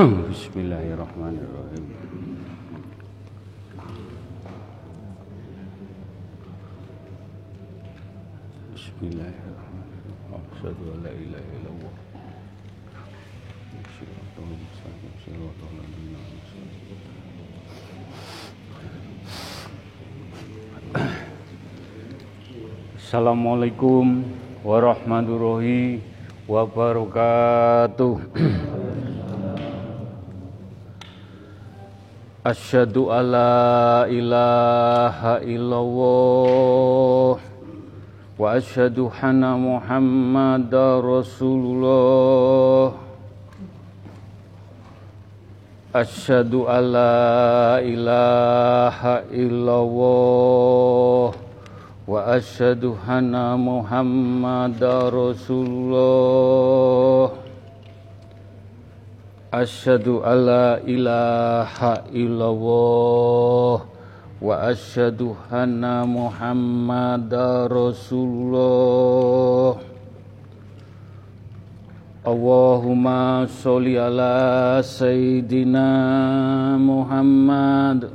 Bismillahirrahmanirrahim. 0.32 1.84
Bismillahirrahmanirrahim. 8.72 10.40
Asyhadu 10.40 10.88
an 10.88 11.04
la. 11.04 11.12
Assalamualaikum 22.96 24.24
warahmatullahi 24.64 26.00
wabarakatuh. 26.48 28.16
Asyhadu 32.50 33.14
alla 33.14 34.10
ilaha 34.10 35.38
illallah 35.46 37.38
wa 37.38 38.42
asyhadu 38.58 39.06
anna 39.22 39.54
Muhammadar 39.54 40.98
Rasulullah 40.98 42.98
Asyhadu 45.94 46.66
alla 46.66 47.78
ilaha 47.86 49.22
illallah 49.30 51.30
wa 51.30 52.18
asyhadu 52.34 52.98
anna 53.06 53.54
Muhammadar 53.54 55.14
Rasulullah 55.14 57.29
Asyhadu 59.50 60.22
alla 60.22 60.78
ilaha 60.86 62.06
illallah 62.14 63.82
wa 64.38 64.54
asyhadu 64.62 65.34
anna 65.50 66.06
Muhammadar 66.06 67.66
Rasulullah. 67.66 69.74
Allahumma 72.22 73.50
sholli 73.50 73.98
ala 73.98 74.78
sayyidina 74.86 76.78
Muhammad 76.78 78.06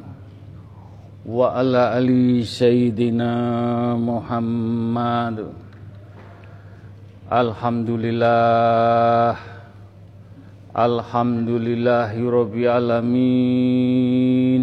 wa 1.28 1.52
ala 1.52 2.00
ali 2.00 2.47
sayyidina 2.47 4.00
Muhammad. 4.00 5.52
Alhamdulillah 7.28 9.54
Alhamdulillahi 10.75 12.19
Rabbil 12.19 12.67
Alamin. 12.67 14.61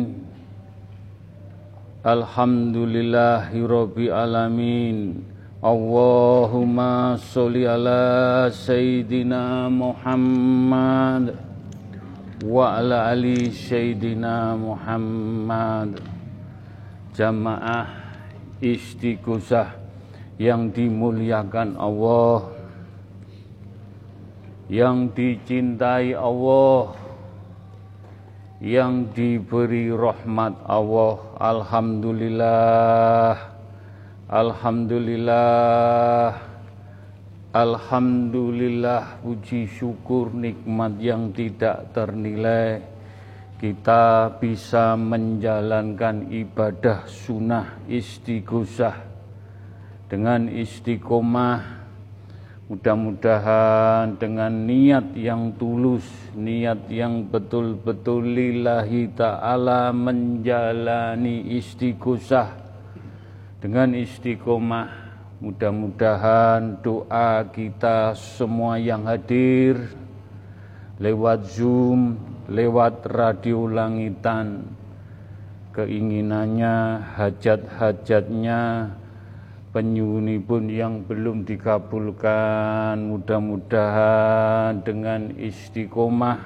Alhamdulillahi 2.05 3.57
Rabbil 3.65 4.13
Alamin. 4.13 5.25
Allahumma 5.65 7.17
sholli 7.17 7.65
ala 7.65 8.53
Sayyidina 8.53 9.73
Muhammad 9.73 11.33
Wa 12.45 12.77
ala 12.77 13.09
ali 13.09 13.49
Sayyidina 13.49 14.53
Muhammad. 14.61 15.97
Jamaah 17.17 17.89
istiqosah 18.61 19.81
yang 20.37 20.69
dimuliakan 20.69 21.73
Allah 21.81 22.52
yang 24.73 25.13
dicintai 25.13 26.17
Allah 26.17 26.97
yang 28.65 29.13
diberi 29.13 29.93
rahmat 29.93 30.57
Allah 30.65 31.21
Alhamdulillah 31.37 33.37
Alhamdulillah 34.33 36.33
Alhamdulillah 37.53 39.21
puji 39.21 39.69
syukur 39.69 40.33
nikmat 40.33 40.97
yang 40.97 41.37
tidak 41.37 41.93
ternilai. 41.93 42.81
Kita 43.61 44.41
bisa 44.41 44.97
menjalankan 44.97 46.33
ibadah 46.33 47.05
sunnah 47.05 47.77
istighosah 47.93 48.97
dengan 50.09 50.49
istiqomah 50.49 51.82
Mudah-mudahan 52.73 54.17
dengan 54.17 54.49
niat 54.49 55.13
yang 55.13 55.53
tulus, 55.61 56.09
niat 56.33 56.89
yang 56.89 57.29
betul-betul 57.29 58.25
lillahi 58.25 59.13
ta'ala 59.13 59.93
menjalani 59.93 61.53
istiqosah 61.61 62.49
dengan 63.61 63.93
istiqomah. 63.93 64.89
Mudah-mudahan 65.45 66.81
doa 66.81 67.45
kita 67.53 68.17
semua 68.17 68.81
yang 68.81 69.05
hadir 69.05 69.93
lewat 70.97 71.45
Zoom, 71.53 72.17
lewat 72.49 73.05
radio 73.05 73.69
langitan, 73.69 74.65
keinginannya, 75.77 77.05
hajat-hajatnya, 77.21 78.97
penyuni 79.73 80.37
pun 80.37 80.69
yang 80.69 81.01
belum 81.03 81.49
dikabulkan. 81.49 83.01
Mudah-mudahan 83.01 84.85
dengan 84.85 85.33
istiqomah 85.41 86.39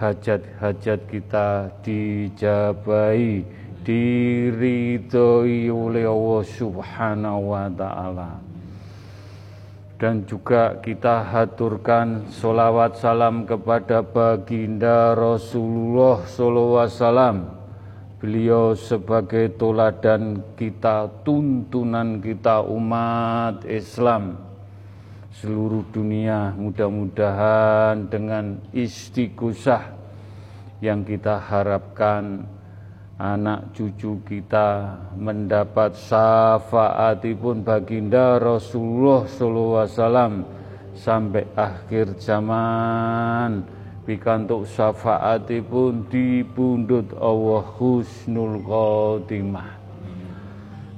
hajat-hajat 0.00 1.00
kita 1.08 1.70
dijabai 1.84 3.44
diridhoi 3.84 5.70
oleh 5.70 6.04
Allah 6.08 6.42
Subhanahu 6.42 7.54
wa 7.54 7.68
taala. 7.70 8.42
Dan 9.96 10.28
juga 10.28 10.76
kita 10.84 11.24
haturkan 11.24 12.28
solawat 12.28 13.00
salam 13.00 13.48
kepada 13.48 14.04
baginda 14.04 15.16
Rasulullah 15.16 16.20
sallallahu 16.28 16.84
alaihi 16.84 17.00
wasallam 17.00 17.55
Beliau 18.16 18.72
sebagai 18.72 19.52
toladan 19.60 20.40
kita, 20.56 21.04
tuntunan 21.20 22.16
kita 22.24 22.64
umat 22.64 23.60
Islam. 23.68 24.40
Seluruh 25.36 25.84
dunia 25.92 26.56
mudah-mudahan 26.56 28.08
dengan 28.08 28.56
istiqosah 28.72 29.92
yang 30.80 31.04
kita 31.04 31.36
harapkan 31.44 32.48
anak 33.20 33.76
cucu 33.76 34.16
kita 34.24 34.96
mendapat 35.12 35.92
syafaatipun 36.00 37.68
baginda 37.68 38.40
Rasulullah 38.40 39.28
SAW 39.28 40.40
sampai 40.96 41.44
akhir 41.52 42.16
zaman 42.16 43.75
pikantuk 44.06 44.70
syafaatipun 44.70 46.06
dipundhut 46.06 47.10
Allah 47.18 47.66
husnul 47.76 48.62
khotimah. 48.62 49.74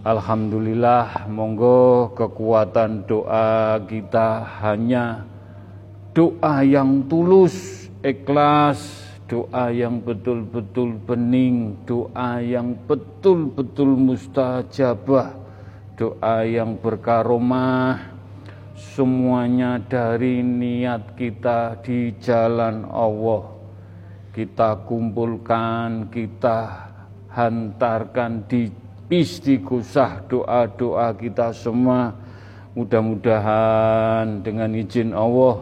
Alhamdulillah 0.04 1.26
monggo 1.26 2.12
kekuatan 2.14 3.08
doa 3.08 3.80
kita 3.82 4.44
hanya 4.62 5.24
doa 6.12 6.62
yang 6.62 7.02
tulus 7.08 7.88
ikhlas 8.04 9.08
doa 9.28 9.68
yang 9.68 10.00
betul-betul 10.00 10.96
bening 11.04 11.76
doa 11.84 12.40
yang 12.40 12.72
betul-betul 12.88 13.92
mustajabah 13.92 15.36
doa 15.98 16.36
yang 16.46 16.78
berkaromah 16.78 18.17
semuanya 18.78 19.82
dari 19.82 20.38
niat 20.40 21.18
kita 21.18 21.82
di 21.82 22.14
jalan 22.22 22.86
Allah. 22.86 23.50
Kita 24.30 24.78
kumpulkan, 24.86 26.06
kita 26.14 26.86
hantarkan 27.34 28.46
di 28.46 28.70
istighosah 29.10 30.22
doa-doa 30.30 31.10
kita 31.18 31.50
semua. 31.50 32.14
Mudah-mudahan 32.78 34.46
dengan 34.46 34.70
izin 34.70 35.10
Allah, 35.10 35.58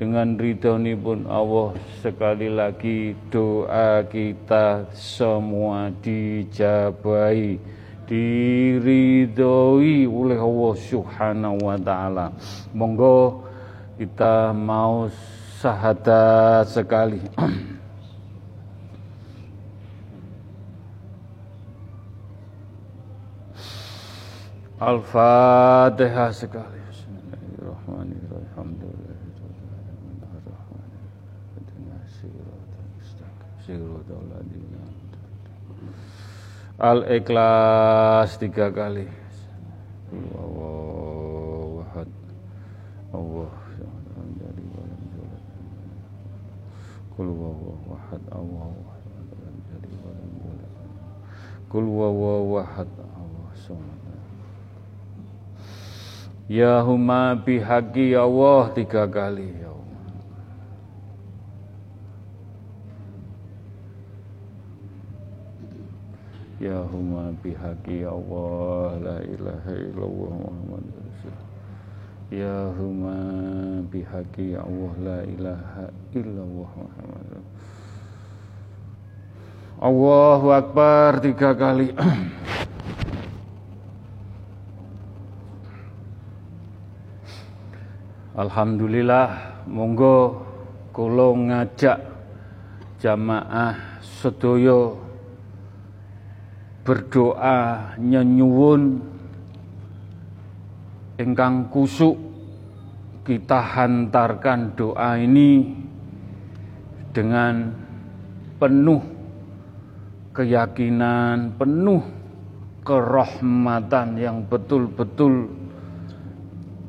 dengan 0.00 0.36
ridhoni 0.36 0.96
pun 0.96 1.24
Allah 1.28 1.76
sekali 2.00 2.52
lagi 2.52 3.16
doa 3.32 4.04
kita 4.04 4.88
semua 4.92 5.88
dijabai 6.04 7.56
diridhoi 8.06 10.06
oleh 10.06 10.38
Allah 10.38 10.74
Subhanahu 10.78 11.58
wa 11.58 11.76
taala. 11.76 12.30
Monggo 12.70 13.42
kita 13.98 14.54
mau 14.54 15.10
syahadat 15.58 16.70
sekali. 16.70 17.18
Al-Fatihah 24.76 26.36
sekali. 26.36 26.76
Bismillahirrahmanirrahim. 26.92 28.15
Al-Ikhlas 36.76 38.36
tiga 38.36 38.68
kali. 38.68 39.08
Allah 40.12 41.64
wahad. 41.80 42.10
Allah. 43.16 43.52
Kul 47.16 47.32
wahad 47.32 48.20
Allah 48.28 48.76
jadi 49.72 49.88
walam 50.04 50.32
yulad. 50.36 50.72
Kul 51.72 51.86
wahad 51.96 52.92
Allah 52.92 53.48
samad. 53.56 54.00
Ya 56.44 56.84
huma 56.84 57.40
bihaqi 57.40 58.12
ya 58.12 58.28
Allah 58.28 58.68
tiga 58.76 59.08
kali 59.08 59.65
ya 66.56 66.80
huma 66.88 67.36
bihaqi 67.44 68.00
ya 68.04 68.10
Allah 68.16 68.96
la 69.04 69.18
ilaha 69.28 69.72
illallah 69.76 70.32
Muhammad 70.40 70.84
Rasulullah. 70.88 71.44
Ya 72.32 72.72
huma 72.80 73.18
bihaqi 73.92 74.56
ya 74.56 74.64
Allah 74.64 74.92
la 75.04 75.20
ilaha 75.28 75.84
illallah 76.16 76.70
Muhammad 76.72 77.44
Allahu 79.76 80.48
Akbar 80.56 81.20
tiga 81.20 81.52
kali. 81.52 81.92
Alhamdulillah 88.36 89.60
monggo 89.68 90.44
kula 90.96 91.32
ngajak 91.36 92.00
jamaah 93.00 94.00
sedaya 94.00 95.05
berdoa 96.86 97.98
nyenyuwun 97.98 99.02
ingkang 101.18 101.66
kusuk 101.66 102.14
kita 103.26 103.58
hantarkan 103.58 104.78
doa 104.78 105.18
ini 105.18 105.74
dengan 107.10 107.74
penuh 108.62 109.02
keyakinan, 110.30 111.58
penuh 111.58 112.06
kerahmatan 112.86 114.14
yang 114.14 114.46
betul-betul 114.46 115.50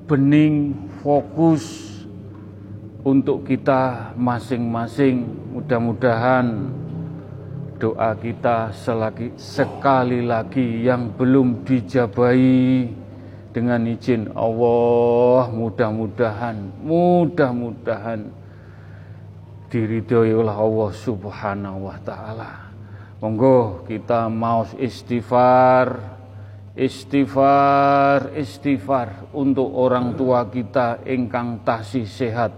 bening 0.05 0.77
fokus 1.01 1.95
untuk 3.01 3.47
kita 3.47 4.13
masing-masing. 4.13 5.25
Mudah-mudahan 5.57 6.69
doa 7.77 8.17
kita 8.17 8.73
selagi, 8.73 9.37
sekali 9.37 10.25
lagi 10.25 10.81
yang 10.81 11.13
belum 11.13 11.61
dijabai 11.61 12.89
dengan 13.53 13.85
izin 13.85 14.33
Allah 14.33 15.49
mudah-mudahan 15.49 16.57
mudah-mudahan 16.81 18.29
diridhoi 19.69 20.33
oleh 20.33 20.53
Allah 20.53 20.91
Subhanahu 20.93 21.89
wa 21.89 21.97
taala. 22.01 22.51
Monggo 23.17 23.81
kita 23.89 24.29
mau 24.29 24.61
istighfar 24.77 26.17
istighfar 26.77 28.37
istighfar 28.37 29.33
untuk 29.33 29.65
orang 29.73 30.13
tua 30.13 30.45
kita 30.45 31.01
ingkang 31.09 31.65
tasih 31.65 32.05
sehat 32.05 32.53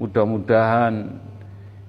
mudah-mudahan 0.00 1.20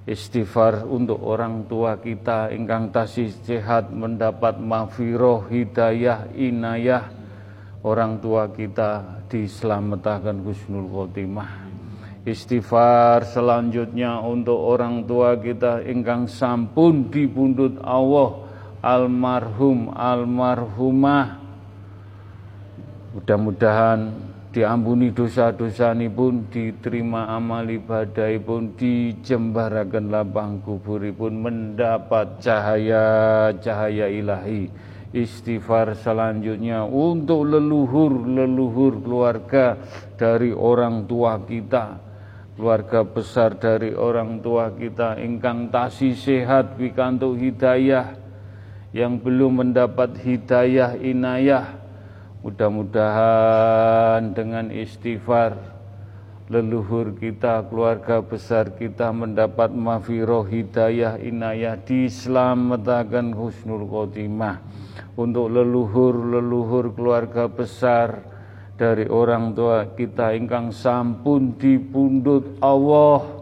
istighfar 0.05 0.85
untuk 0.85 1.21
orang 1.21 1.65
tua 1.69 1.97
kita. 1.97 2.49
Ingkang 2.53 2.89
tasih 2.89 3.29
sehat 3.45 3.93
mendapat 3.93 4.57
mafiroh 4.57 5.45
hidayah 5.49 6.29
inayah. 6.33 7.09
Orang 7.81 8.21
tua 8.21 8.45
kita 8.53 9.25
diselamatkan 9.25 10.45
husnul 10.45 10.85
khotimah. 10.89 11.69
Istighfar 12.21 13.25
selanjutnya 13.25 14.21
untuk 14.21 14.57
orang 14.57 15.01
tua 15.09 15.33
kita. 15.41 15.81
Ingkang 15.81 16.29
sampun 16.29 17.09
dibundut 17.09 17.81
Allah. 17.81 18.45
Almarhum 18.81 19.93
almarhumah. 19.93 21.37
Mudah-mudahan 23.17 24.30
diampuni 24.51 25.15
dosa-dosa 25.15 25.95
ini 25.95 26.11
pun 26.11 26.51
diterima 26.51 27.31
amal 27.31 27.63
ibadah 27.71 28.27
pun 28.43 28.75
dijembarakan 28.75 30.11
lapang 30.11 30.59
kubur 30.59 30.99
pun 31.15 31.39
mendapat 31.39 32.43
cahaya-cahaya 32.43 34.11
ilahi. 34.11 34.67
Istighfar 35.11 35.91
selanjutnya 35.99 36.87
untuk 36.87 37.43
leluhur-leluhur 37.43 39.03
keluarga 39.03 39.75
dari 40.15 40.55
orang 40.55 41.03
tua 41.03 41.35
kita. 41.43 41.99
Keluarga 42.55 43.03
besar 43.07 43.59
dari 43.59 43.91
orang 43.91 44.39
tua 44.39 44.71
kita 44.71 45.19
ingkang 45.19 45.67
tasi 45.67 46.15
sehat 46.15 46.79
pikantuk 46.79 47.39
hidayah. 47.39 48.19
Yang 48.91 49.13
belum 49.23 49.51
mendapat 49.63 50.19
hidayah 50.19 50.99
inayah 50.99 51.80
mudah-mudahan 52.41 54.33
dengan 54.33 54.73
istighfar 54.73 55.57
leluhur 56.49 57.15
kita 57.15 57.63
keluarga 57.69 58.19
besar 58.19 58.73
kita 58.75 59.13
mendapat 59.13 59.71
mafiroh 59.71 60.43
hidayah 60.43 61.21
inayah 61.21 61.77
diselamatkan 61.79 63.31
husnul 63.31 63.87
khotimah 63.87 64.59
untuk 65.15 65.53
leluhur-leluhur 65.53 66.97
keluarga 66.97 67.45
besar 67.47 68.25
dari 68.75 69.05
orang 69.05 69.53
tua 69.53 69.93
kita 69.93 70.33
ingkang 70.33 70.73
sampun 70.73 71.55
dipundut 71.55 72.57
Allah 72.57 73.41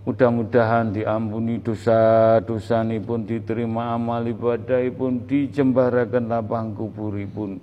Mudah-mudahan 0.00 0.96
diampuni 0.96 1.60
dosa-dosa 1.60 2.80
ini 2.82 2.96
pun 3.04 3.28
diterima 3.28 3.94
amal 3.94 4.24
ibadah 4.24 4.80
pun 4.96 5.28
dijembarakan 5.28 6.24
lapang 6.24 6.72
pun. 6.72 7.60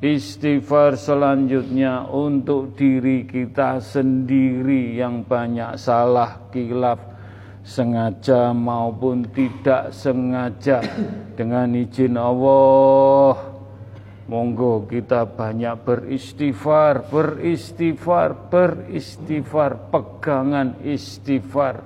Istighfar 0.00 0.96
selanjutnya 0.96 2.08
untuk 2.08 2.72
diri 2.72 3.28
kita 3.28 3.84
sendiri 3.84 4.96
yang 4.96 5.28
banyak 5.28 5.76
salah 5.76 6.48
kilaf 6.48 6.96
sengaja 7.60 8.56
maupun 8.56 9.28
tidak 9.28 9.92
sengaja 9.92 10.80
dengan 11.36 11.76
izin 11.76 12.16
Allah 12.16 13.60
Monggo 14.30 14.86
kita 14.86 15.26
banyak 15.26 15.82
beristighfar, 15.82 17.10
beristighfar, 17.10 18.46
beristighfar, 18.46 19.90
pegangan 19.90 20.78
istighfar. 20.86 21.82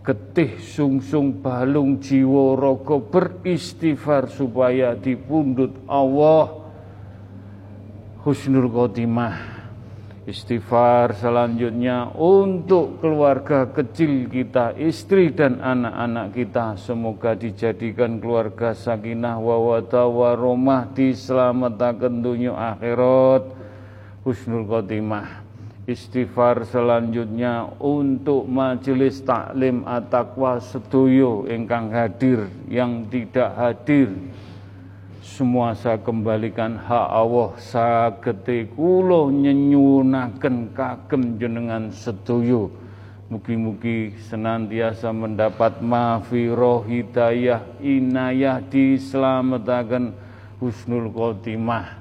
Getih 0.00 0.56
sungsung 0.64 1.44
balung 1.44 2.00
jiwa 2.00 2.56
rogo 2.56 3.04
beristighfar 3.12 4.32
supaya 4.32 4.96
dipundut 4.96 5.76
Allah 5.84 6.57
husnul 8.28 8.68
khotimah 8.68 9.56
Istighfar 10.28 11.16
selanjutnya 11.16 12.12
untuk 12.12 13.00
keluarga 13.00 13.64
kecil 13.64 14.28
kita, 14.28 14.76
istri 14.76 15.32
dan 15.32 15.56
anak-anak 15.56 16.36
kita. 16.36 16.76
Semoga 16.76 17.32
dijadikan 17.32 18.20
keluarga 18.20 18.76
sakinah 18.76 19.40
wawata 19.40 20.04
waromah 20.04 20.84
diselamatkan 20.92 22.20
dunia 22.20 22.52
akhirat. 22.76 23.48
Husnul 24.20 24.68
khotimah. 24.68 25.48
Istighfar 25.88 26.68
selanjutnya 26.68 27.64
untuk 27.80 28.44
majelis 28.44 29.24
taklim 29.24 29.88
atakwa 29.88 30.60
setuyo 30.60 31.48
ingkang 31.48 31.88
hadir 31.88 32.52
yang 32.68 33.08
tidak 33.08 33.56
hadir 33.56 34.12
semua 35.38 35.70
saya 35.78 36.02
kembalikan. 36.02 36.74
Hak 36.74 37.08
Allah 37.14 37.54
sagete 37.62 38.66
kula 38.74 39.30
nyenyunaken 39.30 40.74
kagem 40.74 41.38
jenengan 41.38 41.94
setuju. 41.94 42.66
Mugi-mugi 43.30 44.18
senantiasa 44.26 45.14
mendapat 45.14 45.78
mafiroh 45.78 46.82
hidayah 46.82 47.62
inayah 47.78 48.58
diselamatkan. 48.66 50.10
Husnul 50.58 51.14
khotimah 51.14 51.94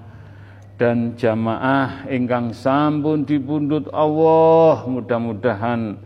dan 0.82 1.14
jamaah 1.14 2.10
ingkang 2.10 2.58
sampun 2.58 3.22
dipundut 3.22 3.86
Allah. 3.94 4.82
Mudah-mudahan 4.90 6.02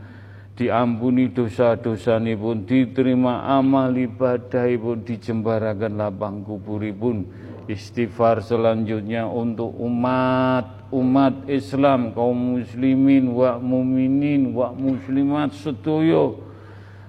diampuni 0.56 1.32
dosa-dosa 1.32 2.20
pun 2.20 2.68
diterima 2.68 3.48
amal 3.48 3.96
ibadah 3.96 4.68
pun 4.78 5.02
dijembarakan 5.02 5.94
lapang 5.96 6.44
pun 6.44 7.28
istighfar 7.72 8.44
selanjutnya 8.44 9.26
untuk 9.26 9.72
umat 9.80 10.82
umat 10.92 11.48
Islam 11.48 12.12
kaum 12.12 12.60
muslimin 12.60 13.32
wa 13.32 13.56
muminin 13.58 14.52
wa 14.52 14.76
muslimat 14.76 15.56
setuyo 15.56 16.44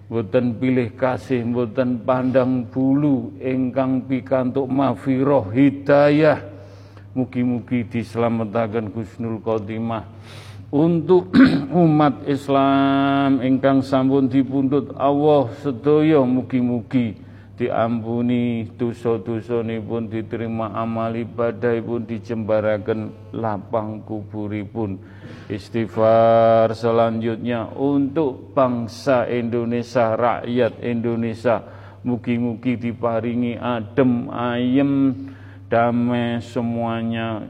boten 0.06 0.54
pilih 0.60 0.94
kasih 0.94 1.42
boten 1.50 1.98
pandang 2.06 2.62
bulu 2.70 3.34
ingkang 3.42 4.06
pikantuk 4.06 4.70
mafiroh 4.70 5.50
hidayah. 5.50 6.52
Mugi-mugi 7.12 7.84
dislametaken 7.92 8.88
Gusnul 8.88 9.44
Khotimah 9.44 10.08
untuk 10.72 11.28
umat 11.84 12.24
Islam 12.24 13.44
ingkang 13.44 13.84
sampun 13.84 14.32
dipundhut 14.32 14.96
Allah 14.96 15.52
sedaya 15.60 16.24
mugi-mugi 16.24 17.20
diampuni 17.60 18.64
dosa 18.80 19.20
pun 19.20 20.08
diterima 20.08 20.72
amal 20.72 21.12
ibadah 21.12 21.76
pun 21.84 22.08
dijembaraken 22.08 23.12
lapang 23.36 24.00
kuburipun 24.08 24.96
Istighfar 25.52 26.72
selanjutnya 26.72 27.68
untuk 27.76 28.56
bangsa 28.56 29.28
Indonesia, 29.28 30.16
rakyat 30.16 30.80
Indonesia. 30.80 31.60
Mugi-mugi 32.08 32.80
diparingi 32.80 33.60
adem, 33.60 34.32
ayem, 34.32 34.92
damai 35.68 36.40
semuanya 36.40 37.42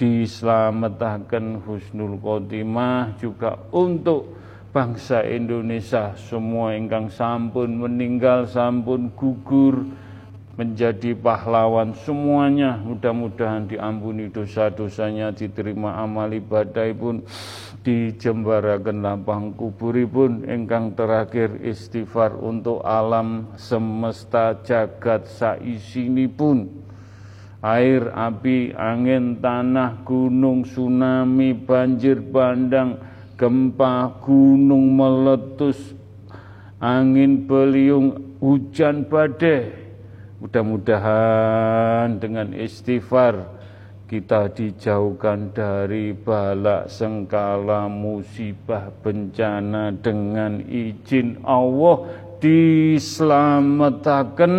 diselamatkan 0.00 1.60
husnul 1.60 2.16
khotimah 2.16 3.20
juga 3.20 3.60
untuk 3.68 4.32
bangsa 4.72 5.20
Indonesia. 5.28 6.16
Semua 6.16 6.72
ingkang 6.72 7.12
sampun 7.12 7.84
meninggal 7.84 8.48
sampun 8.48 9.12
gugur 9.12 9.84
menjadi 10.56 11.16
pahlawan 11.16 11.92
semuanya 12.04 12.76
mudah-mudahan 12.84 13.64
diampuni 13.64 14.28
dosa-dosanya 14.28 15.32
diterima 15.32 15.96
amal 15.96 16.28
ibadah 16.28 16.84
pun 16.92 17.24
dijembarakan 17.80 19.00
lapang 19.00 19.56
kuburipun 19.56 20.44
ingkang 20.44 20.92
terakhir 20.92 21.56
istighfar 21.64 22.36
untuk 22.36 22.84
alam 22.84 23.48
semesta 23.56 24.52
jagat 24.60 25.24
pun 26.36 26.68
air 27.60 28.08
api 28.16 28.72
angin 28.72 29.36
tanah 29.36 30.00
gunung 30.04 30.64
tsunami 30.64 31.52
banjir 31.52 32.20
bandang 32.24 32.96
gempa 33.36 34.16
gunung 34.24 34.96
meletus 34.96 35.92
angin 36.80 37.44
beliung 37.44 38.40
hujan 38.40 39.04
badai. 39.04 39.76
Mudah-mudahan 40.40 42.16
dengan 42.16 42.56
istighfar 42.56 43.60
kita 44.08 44.48
dijauhkan 44.50 45.52
dari 45.52 46.16
balak 46.16 46.88
sengkala 46.90 47.86
musibah 47.86 48.90
bencana 49.04 49.94
dengan 50.00 50.64
izin 50.64 51.44
Allah 51.44 52.08
diselamatkan 52.40 54.56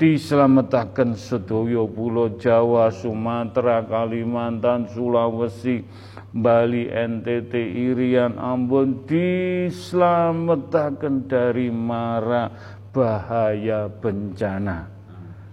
diselamatkan 0.00 1.12
sedoyo 1.12 1.84
pulau 1.84 2.32
Jawa, 2.40 2.88
Sumatera, 2.88 3.84
Kalimantan, 3.84 4.88
Sulawesi, 4.88 5.84
Bali, 6.32 6.88
NTT, 6.88 7.52
Irian, 7.92 8.40
Ambon 8.40 9.04
diselamatkan 9.04 11.28
dari 11.28 11.68
mara 11.68 12.48
bahaya 12.96 13.92
bencana. 13.92 14.88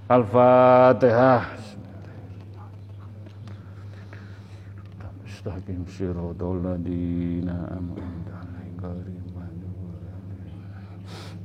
Al-Fatihah. 0.07 1.43
Mustaqim 5.27 5.83
ladina 6.63 7.67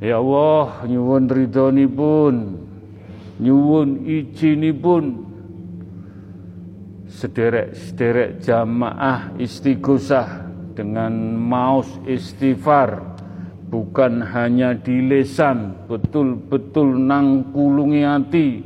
Ya 0.03 0.19
Allah, 0.19 0.83
nyuwun 0.91 1.31
ridhonipun, 1.31 2.35
nyuwun 3.43 4.07
izinipun 4.07 5.27
sederek-sederek 7.11 8.41
jamaah 8.41 9.35
istighosah 9.37 10.49
dengan 10.79 11.13
maus 11.37 11.91
istighfar. 12.07 13.13
Bukan 13.73 14.21
hanya 14.21 14.77
di 14.77 15.01
lesan 15.01 15.89
betul-betul 15.89 16.93
nang 16.93 17.57
kulungi 17.57 18.05
hati 18.05 18.61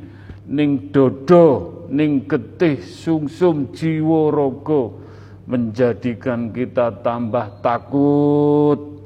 ning 0.51 0.91
dodo 0.91 1.87
ning 1.87 2.27
getih 2.27 2.83
sungsum 2.83 3.71
jiwa 3.71 4.35
rogo 4.35 4.99
menjadikan 5.47 6.51
kita 6.51 7.07
tambah 7.07 7.63
takut 7.63 8.99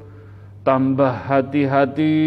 tambah 0.65 1.13
hati-hati 1.29 2.17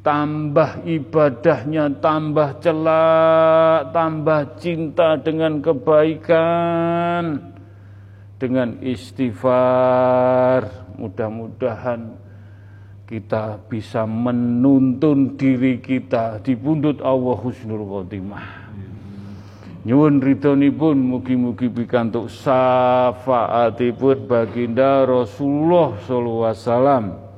tambah 0.00 0.88
ibadahnya 0.88 2.00
tambah 2.00 2.64
celak 2.64 3.92
tambah 3.92 4.40
cinta 4.56 5.20
dengan 5.20 5.60
kebaikan 5.60 7.52
dengan 8.40 8.80
istighfar 8.80 10.80
Mudah-mudahan 11.00 12.12
kita 13.08 13.56
bisa 13.72 14.04
menuntun 14.04 15.40
diri 15.40 15.80
kita 15.80 16.44
di 16.44 16.52
pundut 16.52 17.00
Allah 17.00 17.40
Husnul 17.40 17.88
Khotimah. 17.88 18.68
Nyuwun 19.80 20.20
pun 20.76 20.96
mugi-mugi 21.00 21.72
pikantuk 21.72 22.28
syafaatipun 22.28 24.28
baginda 24.28 25.08
Rasulullah 25.08 25.96
sallallahu 26.04 26.44
alaihi 26.44 26.60
wasallam. 26.60 27.29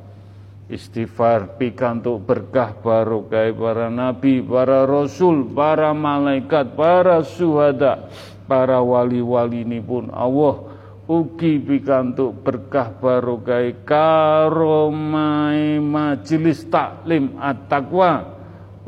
Istighfar 0.72 1.60
pikantuk 1.60 2.24
berkah 2.24 2.72
barokah 2.80 3.52
para 3.52 3.92
nabi, 3.92 4.40
para 4.40 4.88
rasul, 4.88 5.44
para 5.52 5.92
malaikat, 5.92 6.72
para 6.72 7.20
syuhada, 7.20 8.08
para 8.48 8.80
wali-wali 8.80 9.68
ini 9.68 9.84
pun 9.84 10.08
Allah 10.08 10.72
ugi 11.04 11.60
pikantuk 11.60 12.40
berkah 12.40 12.88
barokah 12.88 13.68
karomai 13.84 15.76
majelis 15.76 16.64
taklim 16.72 17.36
at-taqwa 17.36 18.32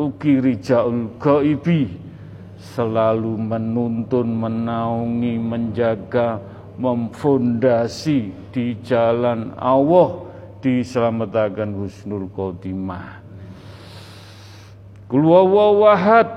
ugi 0.00 0.40
rijaul 0.40 1.20
gaibi 1.20 2.00
selalu 2.56 3.36
menuntun 3.36 4.40
menaungi 4.40 5.36
menjaga 5.36 6.40
memfondasi 6.80 8.32
di 8.56 8.80
jalan 8.80 9.52
Allah 9.60 10.23
diselamatkan 10.64 11.76
husnul 11.76 12.32
khotimah. 12.32 13.20
Kul 15.12 15.28
wawahad 15.28 16.32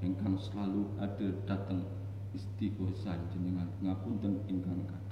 ingkang 0.00 0.40
selalu 0.40 0.88
ada 0.96 1.28
datang 1.44 1.84
istighosah 2.32 3.18
jenengan 3.34 3.68
ngapunten 3.82 4.40
ingkang 4.48 4.84
kathah 4.88 5.07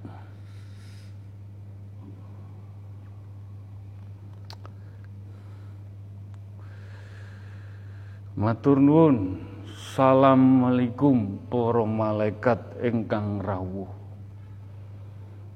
Matur 8.36 8.78
nuwun. 8.78 9.40
Assalamualaikum 9.64 11.48
para 11.48 11.88
malaikat 11.88 12.84
ingkang 12.84 13.40
rawuh. 13.40 13.88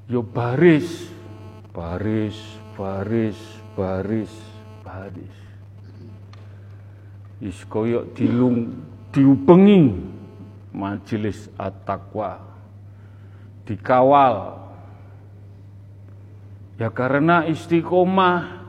Yo 0.09 0.25
baris, 0.25 1.13
baris, 1.77 2.41
baris, 2.73 3.37
baris, 3.77 4.33
baris 4.81 5.51
is 7.41 7.57
koyok 7.65 8.13
dilung 8.13 8.85
diubengi 9.09 9.97
majelis 10.77 11.49
at-taqwa 11.57 12.37
dikawal 13.65 14.61
ya 16.77 16.93
karena 16.93 17.49
istiqomah 17.49 18.61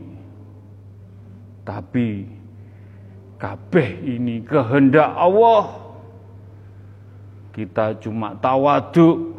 Tapi 1.65 2.09
kabeh 3.41 3.89
ini 4.05 4.45
kehendak 4.45 5.17
Allah. 5.17 5.89
Kita 7.57 7.97
cuma 7.99 8.37
tawaduk 8.39 9.35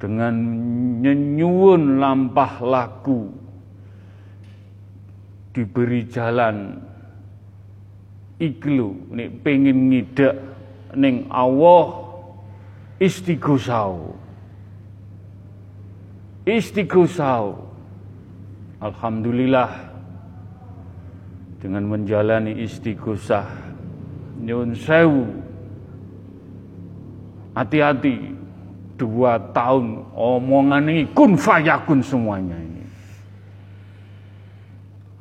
dengan 0.00 0.34
nyenyuun 1.04 2.02
lampah 2.02 2.58
laku 2.64 3.43
diberi 5.54 6.04
jalan. 6.10 6.82
Iklu 8.42 9.14
nek 9.14 9.46
pengen 9.46 9.94
ngidak 9.94 10.34
ning 10.98 11.30
Allah 11.30 12.02
istighosau 12.98 14.18
istighosau 16.44 17.64
Alhamdulillah. 18.84 19.96
Dengan 21.64 21.88
menjalani 21.88 22.60
istighosah 22.60 23.48
nyun 24.44 24.76
sewu. 24.76 25.24
Hati-hati 27.56 28.36
dua 29.00 29.40
tahun 29.56 30.04
omongan 30.12 30.84
ini 30.92 31.08
kun 31.16 31.40
fayakun 31.40 32.04
semuanya 32.04 32.63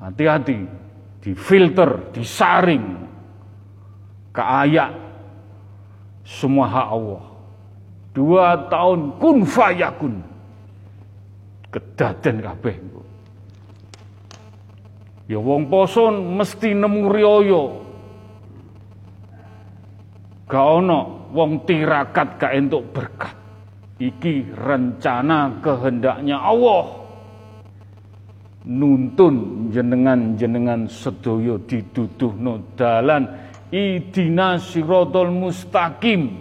hati-hati 0.03 0.67
difilter 1.23 2.11
disaring 2.11 3.07
ke 4.35 4.43
ayat 4.43 4.91
semua 6.27 6.67
hak 6.67 6.87
Allah 6.91 7.23
dua 8.11 8.67
tahun 8.67 9.15
kun 9.23 9.47
fayakun 9.47 10.19
kedaden 11.71 12.43
kabeh 12.43 12.75
Ya 15.23 15.39
wong 15.39 15.71
poson 15.71 16.35
mesti 16.35 16.75
nemu 16.75 17.01
riyo. 17.07 17.63
Gak 20.51 20.67
ono 20.83 21.31
wong 21.31 21.63
tirakat 21.63 22.35
gak 22.35 22.53
entuk 22.53 22.91
berkat. 22.91 23.35
Iki 24.03 24.51
rencana 24.51 25.63
kehendaknya 25.63 26.43
Allah. 26.43 27.02
Nuntun 28.63 29.67
jenengan-jenengan 29.75 30.87
sedoyo 30.87 31.59
no 32.39 32.63
dalan 32.79 33.27
idina 33.67 34.55
sirotol 34.55 35.35
mustaqim. 35.35 36.39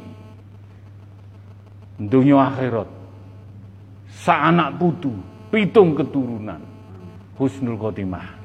Dunia 1.98 2.46
akhirat. 2.46 2.87
Sa 4.06 4.54
anak 4.54 4.78
putu, 4.78 5.11
pitung 5.50 5.98
keturunan. 5.98 6.62
Husnul 7.35 7.74
khotimah. 7.74 8.38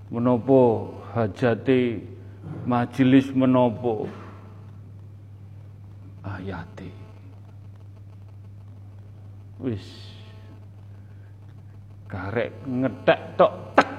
menapa 0.08 0.88
hajate 1.12 2.00
majelis 2.64 3.28
menapa? 3.36 4.08
Ayate 6.24 6.88
wis. 9.62 9.86
Karek 12.10 12.52
ngetek 12.68 13.20
tok 13.40 13.54
tek. 13.72 13.90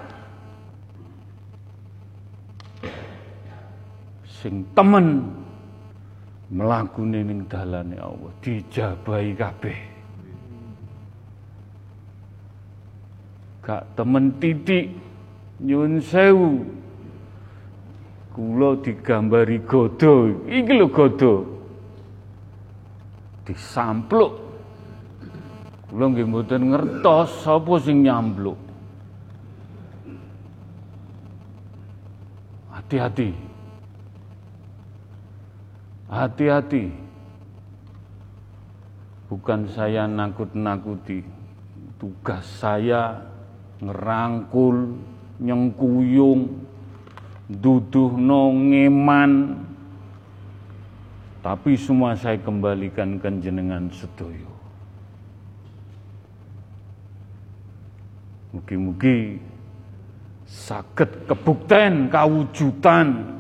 Sing 4.27 4.61
temen 4.77 5.33
mlakune 6.53 7.25
ning 7.25 7.49
dalane 7.49 7.97
Allah 7.97 8.33
dijabahi 8.43 9.31
kabeh. 9.33 9.79
Gak 13.63 13.83
temen 13.95 14.35
titik 14.37 14.91
nyun 15.63 16.03
sewu 16.03 16.82
kula 18.33 18.81
digambari 18.81 19.61
godo 19.61 20.45
iki 20.49 20.73
lho 20.73 20.87
godo 20.89 21.33
disampluk 23.45 24.43
Kula 25.93 26.09
nggih 26.09 26.25
mboten 26.25 26.73
ngertos 26.73 27.45
sapa 27.45 27.77
sing 27.77 28.01
nyambluk. 28.01 28.57
Hati-hati. 32.73 33.29
Hati-hati. 36.09 36.89
Bukan 39.29 39.69
saya 39.69 40.09
nakut-nakuti. 40.09 41.21
Tugas 42.01 42.41
saya 42.57 43.29
ngerangkul, 43.77 44.97
nyengkuyung, 45.45 46.57
duduhno 47.59 48.49
ngeman. 48.53 49.31
Tapi 51.43 51.75
semua 51.75 52.15
saya 52.15 52.39
kembalikan 52.39 53.19
ke 53.19 53.27
jenengan 53.43 53.91
sedoyo. 53.91 54.47
Mugi-mugi 58.55 59.41
saged 60.47 61.27
kebukten 61.27 62.07
kawujudan 62.07 63.33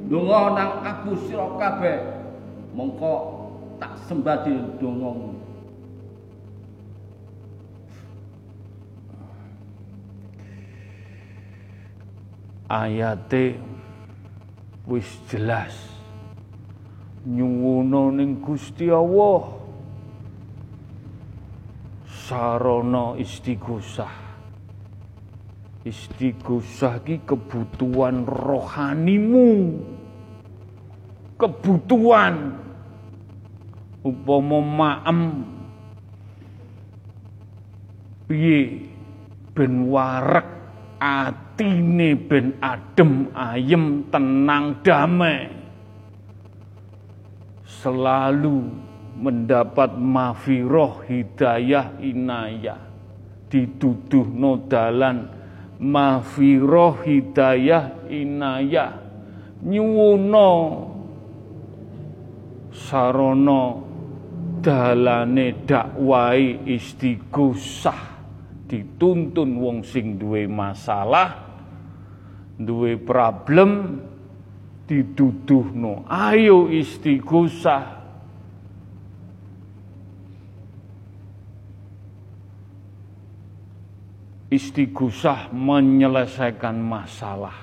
Dua 0.10 0.42
nang 0.58 0.82
aku 0.82 1.14
sirokabe 1.30 2.26
Mengkok 2.74 3.22
tak 3.78 4.02
sembah 4.10 4.42
di 4.48 4.56
dongongmu 4.80 5.51
ayate 12.72 13.60
wis 14.88 15.08
jelas. 15.28 15.76
Nyuwuna 17.28 18.16
ning 18.16 18.40
Gusti 18.40 18.88
Allah. 18.88 19.60
Sarana 22.08 23.20
istighosah 23.20 24.32
istighosah 25.82 27.02
ki 27.02 27.26
kebutuhan 27.26 28.26
rohanimu. 28.26 29.82
Kebutuhan. 31.38 32.58
Upama 34.02 34.60
maem. 34.62 35.22
Piye 38.26 38.90
ben 39.54 39.92
warek 39.92 40.48
atine 41.62 42.18
ben 42.18 42.58
adem 42.58 43.30
ayem 43.38 44.10
tenang 44.10 44.82
damai. 44.82 45.54
Selalu 47.62 48.66
mendapat 49.22 49.94
mafiroh 49.98 51.06
hidayah 51.06 51.98
inayah. 52.02 52.82
Dituduh 53.50 54.26
nodalan 54.26 55.30
mafiroh 55.78 56.98
hidayah 57.06 58.10
inayah. 58.10 58.98
Nyuwono 59.62 60.50
sarana 62.74 63.78
dalane 64.62 65.66
dakwai 65.66 66.66
istighosah. 66.66 68.10
Dituntun 68.66 69.60
wong 69.60 69.84
sing 69.84 70.16
duwe 70.16 70.48
masalah 70.48 71.51
duwe 72.66 72.98
problem 72.98 74.02
diduduhno. 74.88 76.04
Ayo 76.08 76.68
istighosah. 76.68 78.04
Istighosah 84.52 85.48
menyelesaikan 85.56 86.76
masalah 86.76 87.56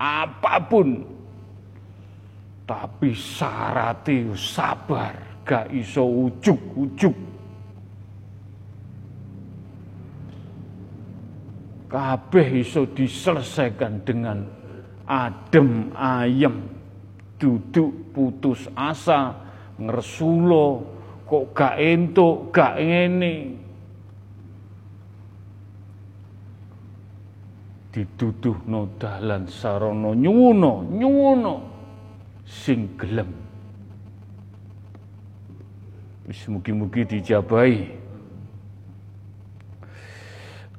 apa 0.00 0.56
pun. 0.64 1.04
Tapi 2.64 3.12
syaratnya 3.12 4.32
sabar 4.32 5.44
gak 5.44 5.68
iso 5.76 6.06
ujuk-ujuk 6.08 7.31
kabeh 11.92 12.64
iso 12.64 12.88
diselesaikan 12.88 14.00
dengan 14.00 14.48
adem 15.04 15.92
ayem 15.92 16.64
duduk 17.36 18.16
putus 18.16 18.64
asa 18.72 19.36
ngersulo 19.76 20.88
kok 21.28 21.52
gak 21.52 21.76
entuk 21.76 22.48
gak 22.48 22.80
ngene. 22.80 23.60
Dituduhno 27.92 28.88
dalan 28.96 29.44
sarana 29.52 30.16
nyuwuna 30.16 30.72
nyuwuna 30.96 31.54
sing 32.48 32.88
gelem. 32.96 33.28
Wis 36.24 36.40
mugi-mugi 36.48 37.04
dijabahi 37.04 38.01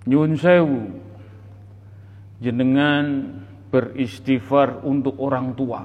Nyun 0.06 0.38
sewu. 0.38 0.80
Jenengan 2.38 3.36
beristighfar 3.74 4.86
untuk 4.86 5.18
orang 5.18 5.52
tua. 5.58 5.82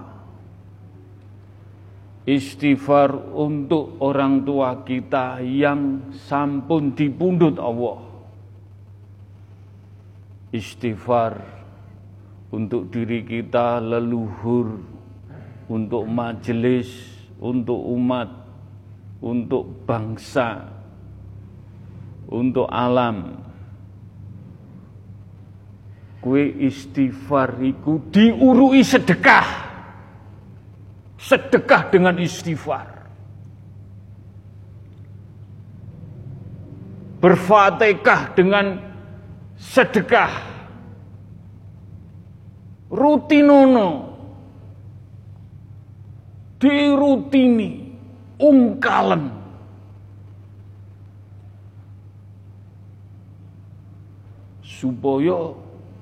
Istighfar 2.22 3.34
untuk 3.34 3.98
orang 3.98 4.46
tua 4.46 4.86
kita 4.86 5.42
yang 5.42 6.14
sampun 6.14 6.94
dipundut 6.94 7.58
Allah. 7.58 7.98
Istighfar 10.54 11.42
untuk 12.54 12.94
diri 12.94 13.26
kita 13.26 13.82
leluhur 13.82 14.78
untuk 15.72 16.04
majelis 16.06 16.92
untuk 17.40 17.80
umat 17.80 18.28
untuk 19.24 19.88
bangsa 19.88 20.68
untuk 22.28 22.68
alam 22.68 23.40
kue 26.22 26.46
istighfar 26.70 27.58
iku 27.60 27.98
diurui 28.14 28.86
sedekah. 28.86 29.74
Sedekah 31.18 31.90
dengan 31.90 32.16
istighfar. 32.22 32.88
Berfatihah 37.22 38.22
dengan 38.38 38.78
sedekah. 39.58 40.34
Rutinono. 42.94 43.90
Dirutini 46.62 47.98
ungkalen 48.38 49.42
supaya 54.82 55.61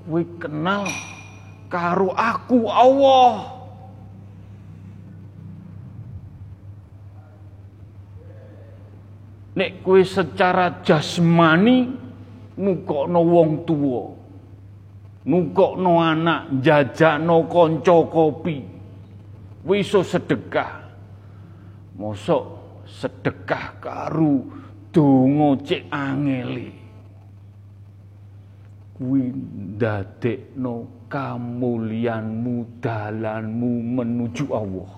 kowe 0.09 0.25
kenal. 0.41 0.89
Karo 1.69 2.09
aku 2.17 2.65
Allah. 2.65 3.61
Nek 9.53 9.85
kowe 9.85 10.01
secara 10.01 10.81
jasmani 10.81 11.93
nukokno 12.57 13.21
wong 13.21 13.51
tuwa. 13.69 14.17
Nukokno 15.29 16.01
anak 16.01 16.57
jajakno 16.57 17.45
kanca 17.45 17.97
kopi. 18.09 18.57
Kowe 19.61 19.77
iso 19.77 20.01
sedekah. 20.01 20.89
Mosok 22.01 22.43
sedekah 22.89 23.77
karu 23.77 24.49
donga 24.89 25.61
cek 25.61 25.93
angeli 25.93 26.78
kuwi 28.99 29.31
ndadekno 29.31 30.83
kamulyanmu 31.07 32.83
dalanmu 32.83 33.71
menuju 33.95 34.45
Allah. 34.51 34.91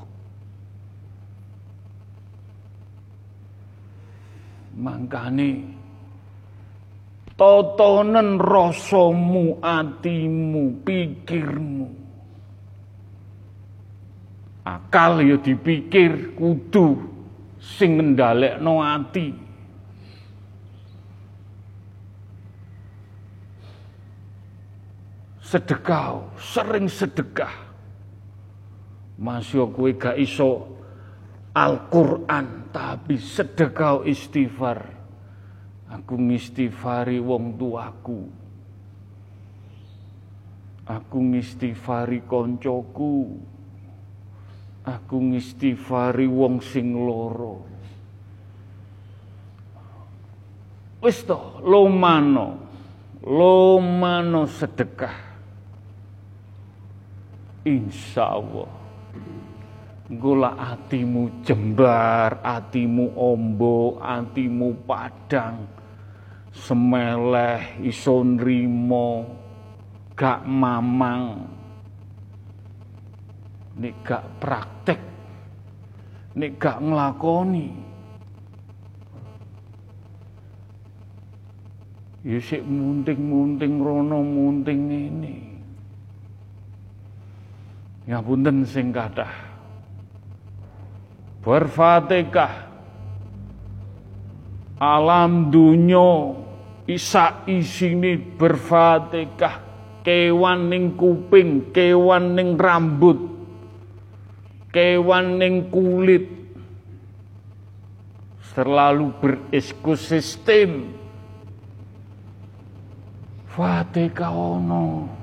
Mangkane 4.73 5.49
totonen 7.37 8.41
rasamu 8.41 9.61
atimu 9.61 10.81
pikirmu. 10.81 11.87
Akal 14.65 15.21
ya 15.29 15.37
dipikir 15.37 16.33
kudu 16.33 16.97
sing 17.61 18.01
ngendhalekno 18.01 18.81
ati 18.81 19.50
sedekah 25.51 26.31
sering 26.39 26.87
sedekah. 26.87 27.51
Masih 29.19 29.67
kowe 29.75 29.91
gak 29.91 30.15
iso 30.15 30.79
Al-Quran 31.51 32.71
tapi 32.71 33.19
sedekah 33.19 34.07
istighfar. 34.07 34.87
Aku 35.91 36.15
ngistighfari 36.15 37.19
wong 37.19 37.59
tuaku. 37.59 38.31
Aku 40.87 41.19
ngistighfari 41.19 42.23
koncoku. 42.23 43.35
Aku 44.87 45.17
ngistighfari 45.19 46.31
wong 46.31 46.63
sing 46.63 46.95
loro. 46.95 47.67
Wis 51.03 51.27
to 51.27 51.59
lomano 51.65 52.71
lomano 53.21 54.47
sedekah 54.47 55.30
insya 57.65 58.37
Allah 58.37 58.81
Gula 60.11 60.59
atimu 60.59 61.39
jembar, 61.39 62.43
atimu 62.43 63.15
ombo, 63.15 63.95
atimu 64.03 64.83
padang, 64.83 65.63
semeleh, 66.51 67.79
ison 67.79 68.35
rimo, 68.35 69.23
gak 70.11 70.43
mamang, 70.43 71.47
nek 73.79 73.95
gak 74.03 74.25
praktek, 74.43 74.99
nek 76.35 76.59
gak 76.59 76.83
ngelakoni. 76.83 77.71
Yusik 82.27 82.61
ya 82.61 82.67
munting-munting 82.67 83.79
rono 83.79 84.19
munting 84.19 84.91
ini. 84.91 85.50
Ya 88.09 88.17
punten 88.21 88.65
sing 88.65 88.89
kathah. 88.89 89.29
Berfatihah. 91.45 92.69
Alam 94.81 95.53
dunya 95.53 96.33
isa 96.89 97.45
isini 97.45 98.17
berfatihah. 98.17 99.69
Kewan 100.01 100.73
ning 100.73 100.97
kuping 100.97 101.69
kewan 101.69 102.33
ning 102.33 102.57
rambut 102.57 103.21
kewan 104.73 105.37
ning 105.37 105.69
kulit. 105.69 106.25
Selalu 108.51 109.15
berekosistem 109.21 110.91
Fatihah 113.47 114.33
ono 114.35 115.20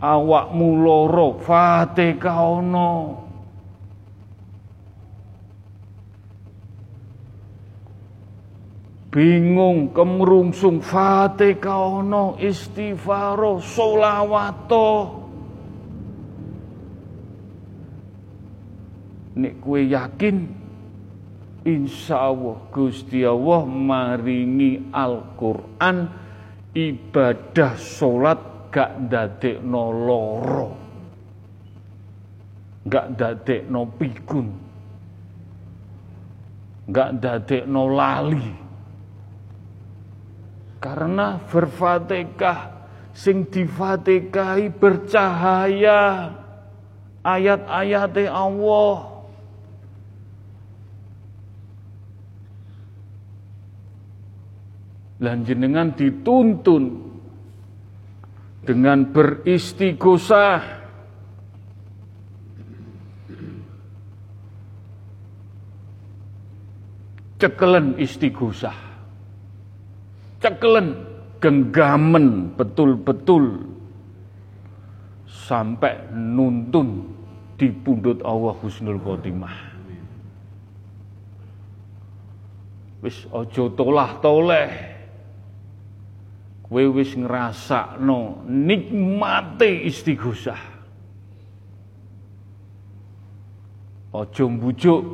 awakmu 0.00 0.68
loro 0.80 1.36
fatihah 1.38 2.40
ono. 2.40 2.92
Bingung 9.10 9.92
kemrungsung 9.92 10.80
fatihah 10.80 12.02
ono 12.02 12.40
istighfaro 12.40 13.60
solawato 13.60 15.20
nek 19.40 19.54
kue 19.62 19.88
yakin 19.88 20.36
Insya 21.60 22.32
Allah 22.32 22.56
Gusti 22.72 23.20
Allah 23.20 23.68
maringi 23.68 24.88
Al-Quran 24.96 25.96
ibadah 26.72 27.76
solat 27.76 28.49
gak 28.70 28.90
ndadekno 29.06 29.84
loro. 29.90 30.68
Gak 32.86 33.06
ndadekno 33.12 33.80
pikun 33.98 34.70
gak 36.90 37.10
ndadekno 37.22 37.82
lali. 37.86 38.50
Karena 40.82 41.38
berfatihah 41.38 42.60
sing 43.14 43.46
bercahaya. 44.74 46.34
Ayat-ayat 47.20 48.16
Allah. 48.32 48.98
Lan 55.20 55.44
jenengan 55.44 55.92
dituntun 55.92 57.09
dengan 58.64 59.08
beristighosah. 59.08 60.80
Cekelen 67.40 67.96
istighosah. 67.96 68.76
Cekelen 70.44 70.92
genggamen 71.40 72.52
betul-betul. 72.52 73.64
Sampai 75.24 75.96
nuntun 76.12 77.16
di 77.56 77.72
pundut 77.72 78.20
Allah 78.22 78.54
Husnul 78.60 79.00
Khotimah. 79.00 79.56
Wis 83.00 83.24
ojo 83.32 83.72
tolah 83.72 84.20
toleh 84.20 84.89
kowe 86.70 86.86
wis 86.94 87.18
ngrasakno 87.18 88.46
nikmate 88.46 89.90
istighosah 89.90 90.62
aja 94.14 94.44
mbujuk. 94.46 95.04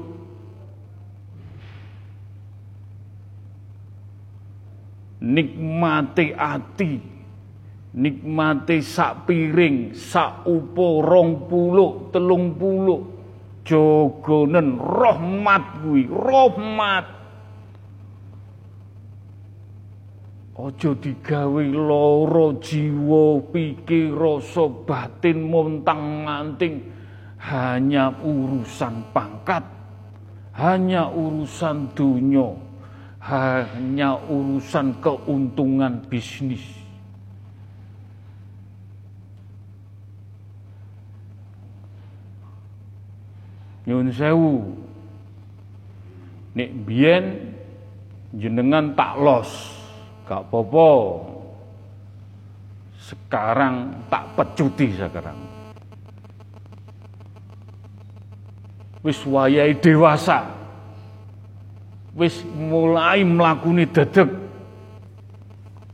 Nikmate 5.16 6.36
ati 6.36 7.00
nikmate 7.96 8.84
sak 8.84 9.24
piring 9.24 9.96
sak 9.96 10.44
upo 10.44 11.00
rong 11.00 11.48
puluh 11.48 12.12
telung 12.12 12.52
puluh. 12.52 13.00
Jogonen 13.64 14.76
rahmat 14.76 15.82
kuwi 15.82 16.06
rahmat 16.06 17.15
Ojo 20.56 20.96
digawe 20.96 21.64
loro 21.68 22.56
jiwa 22.56 23.44
pikir 23.52 24.16
rasa 24.16 24.64
batin 24.88 25.52
montang 25.52 26.24
manting 26.24 26.80
hanya 27.44 28.08
urusan 28.24 29.12
pangkat 29.12 29.60
hanya 30.56 31.12
urusan 31.12 31.92
dunia 31.92 32.56
hanya 33.20 34.16
urusan 34.16 34.96
keuntungan 35.04 36.00
bisnis. 36.08 36.64
Nyun 43.84 44.08
sewu. 44.08 44.72
Nek 46.56 46.72
biyen 46.88 47.52
jenengan 48.32 48.96
tak 48.96 49.20
los 49.20 49.75
Gak 50.26 50.42
apa-apa. 50.50 50.90
Sekarang 52.98 54.02
tak 54.10 54.24
pecuti 54.34 54.90
sekarang. 54.98 55.38
Wis 59.06 59.22
wayai 59.22 59.78
dewasa. 59.78 60.50
Wis 62.18 62.42
mulai 62.42 63.22
melakuni 63.22 63.86
dedek. 63.86 64.26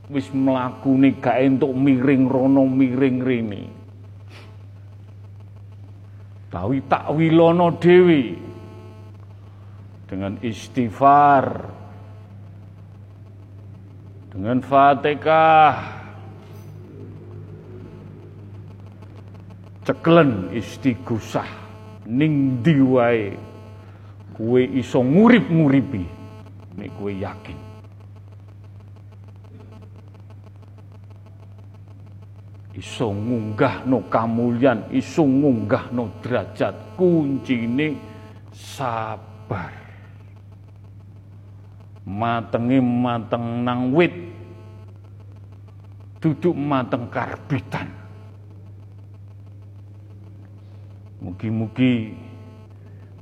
Wis 0.08 0.32
melakuni 0.32 1.20
gak 1.20 1.36
entuk 1.44 1.76
miring 1.76 2.24
rono 2.24 2.64
miring 2.64 3.18
rini. 3.20 3.64
tawi 6.52 6.84
takwilono 6.84 7.80
dewi 7.80 8.36
dengan 10.04 10.36
istighfar 10.44 11.44
dengan 14.32 14.64
fatihah. 14.64 16.00
Ceklen 19.82 20.54
istighosah 20.54 21.50
ning 22.06 22.62
diwae 22.62 23.34
kue 24.32 24.62
iso 24.78 25.02
ngurip-nguripi. 25.04 26.04
Nek 26.78 26.90
kue 26.96 27.12
yakin. 27.18 27.58
Iso 32.72 33.12
ngunggah 33.12 33.84
no 33.84 34.00
kamulyan, 34.08 34.88
iso 34.96 35.28
ngunggah 35.28 35.92
no 35.92 36.08
derajat, 36.24 36.96
kuncine 36.96 38.00
sabar. 38.48 39.81
Matenge 42.02 42.82
mateng 42.82 43.62
nang 43.62 43.94
wit, 43.94 44.10
duduk 46.18 46.56
mateng 46.58 47.06
karbitan. 47.06 47.86
Mugi-mugi 51.22 52.10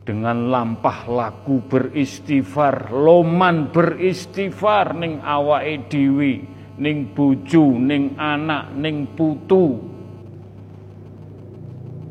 dengan 0.01 0.49
lampah 0.49 1.05
lagu 1.05 1.61
beristighfar, 1.69 2.89
loman 2.89 3.69
beristighfar 3.69 4.97
ning 4.97 5.21
awake 5.21 5.93
dhewe 5.93 6.33
ning 6.81 7.13
bojo, 7.13 7.77
ning 7.77 8.17
anak, 8.17 8.73
ning 8.73 9.05
putu, 9.13 9.77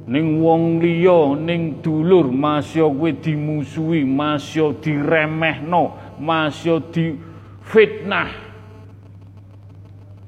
ning 0.06 0.38
wong 0.38 0.78
liya, 0.78 1.34
ning 1.34 1.82
dulur, 1.82 2.30
masya 2.30 2.86
kowe 2.86 3.10
dimusuhi, 3.10 4.06
masya 4.06 4.78
diremehno, 4.78 6.09
masya 6.20 6.84
difitnah. 6.92 8.32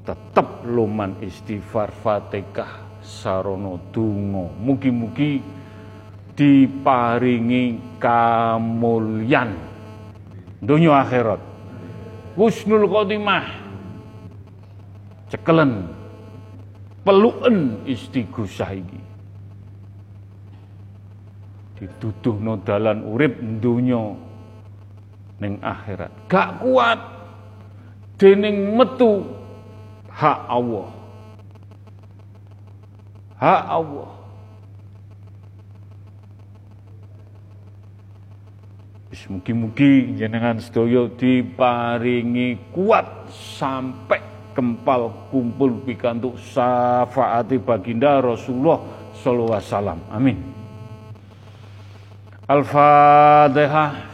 Tetep 0.01 0.65
loman 0.65 1.21
istighfar 1.21 1.93
Fatihah 1.93 3.03
sarana 3.05 3.77
donga. 3.93 4.49
Mugi-mugi 4.57 5.43
diparingi 6.33 7.77
kamulyan 8.01 9.53
donya 10.57 11.05
akhirat. 11.05 11.41
Husnul 12.33 12.87
khotimah 12.87 13.45
cekelen 15.27 15.87
peluken 17.07 17.83
istighosah 17.87 18.71
iki 18.75 19.01
dituduhno 21.81 22.61
dalan 22.61 23.03
urip 23.07 23.41
donya 23.63 24.15
ning 25.41 25.57
akhirat 25.59 26.13
gak 26.29 26.61
kuat 26.61 27.01
dening 28.21 28.77
metu 28.77 29.25
hak 30.13 30.39
Allah 30.45 30.89
hak 33.41 33.63
Allah 33.65 34.21
Mugi-mugi 39.31 40.19
jenengan 40.19 40.59
sedaya 40.59 41.07
diparingi 41.15 42.59
kuat 42.75 43.31
sampai 43.31 44.19
kempal 44.51 45.07
kumpul 45.31 45.79
pikantuk 45.87 46.35
syafaati 46.35 47.55
baginda 47.55 48.19
Rasulullah 48.19 48.83
sallallahu 49.15 49.55
alaihi 49.55 49.71
wasallam. 49.71 49.99
Amin. 50.11 50.37
Al-Fatihah. 52.43 54.10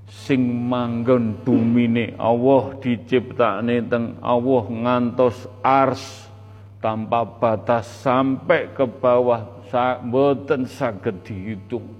sing 0.08 0.40
manggon 0.48 1.36
bumine 1.44 2.16
Allah 2.16 2.80
diciptakne 2.80 3.84
teng 3.84 4.16
Allah 4.24 4.64
ngantos 4.64 5.44
ars 5.60 6.26
tanpa 6.80 7.28
batas 7.28 7.84
sampai 8.00 8.72
ke 8.72 8.88
bawah 8.88 9.60
mboten 10.00 10.64
saged 10.64 11.20
dihitung 11.28 11.98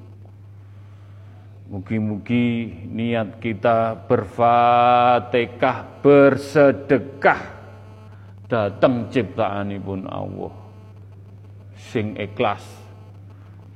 Mugi-mugi 1.69 2.73
niat 2.89 3.45
kita 3.45 3.93
berfatihah, 4.09 6.01
bersedekah 6.01 7.41
datang 8.49 9.13
ciptaanipun 9.13 10.09
Allah. 10.09 10.49
Sing 11.77 12.17
ikhlas 12.17 12.65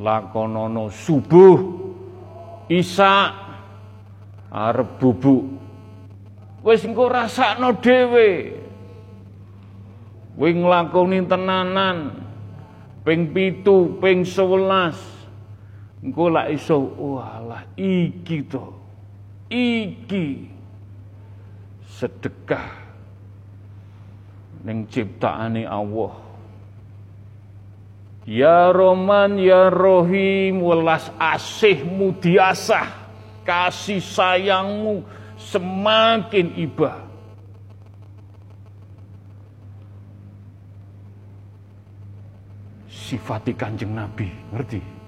lakonono 0.00 0.88
subuh 0.88 1.60
isa 2.72 3.28
arep 4.52 5.00
bubuk. 5.00 5.48
Wis 6.62 6.84
engko 6.84 7.08
rasakno 7.08 7.80
dhewe. 7.80 8.60
Kowe 10.36 10.48
nglakoni 10.52 11.24
tenanan. 11.24 11.98
Ping 13.02 13.34
pitu 13.34 13.98
ping 13.98 14.22
11 14.22 16.06
Engko 16.06 16.30
lak 16.30 16.54
iso 16.54 16.78
walah 16.98 17.66
iki 17.74 18.46
to. 18.46 18.74
Iki. 19.50 20.26
Sedekah 21.86 22.66
ning 24.62 24.86
ciptaane 24.86 25.66
Allah. 25.66 26.14
Ya 28.22 28.70
Roman 28.70 29.34
ya 29.34 29.66
Rohim 29.66 30.62
welas 30.62 31.10
asihmu 31.18 32.22
diasah 32.22 33.01
kasih 33.42 34.00
sayangmu 34.00 35.02
semakin 35.38 36.54
ibah. 36.58 36.98
Sifati 42.88 43.52
kanjeng 43.52 43.92
Nabi, 43.92 44.32
ngerti? 44.56 45.02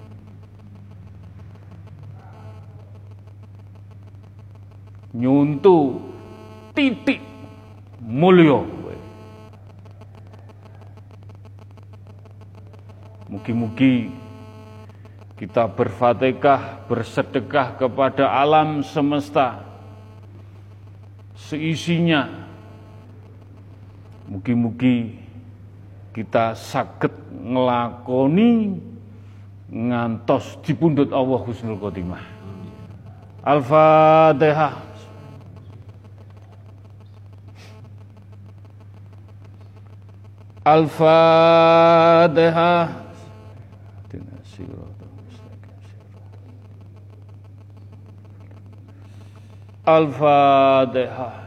nyuntu 5.15 5.95
titik 6.75 7.23
mulio 8.03 8.67
Mugi-mugi 13.25 14.11
kita 15.35 15.67
berfatihah, 15.67 16.87
bersedekah 16.87 17.75
kepada 17.75 18.31
alam 18.31 18.79
semesta 18.79 19.67
seisinya. 21.35 22.47
Mugi-mugi 24.31 25.19
kita 26.15 26.55
sakit 26.55 27.11
ngelakoni 27.35 28.79
ngantos 29.69 30.55
dipundut 30.63 31.11
Allah 31.11 31.39
Husnul 31.43 31.77
Khotimah. 31.77 32.23
Al-Fatihah. 33.43 34.81
Al-Fatihah. 40.65 41.85
Al-Fatihah. 49.85 51.45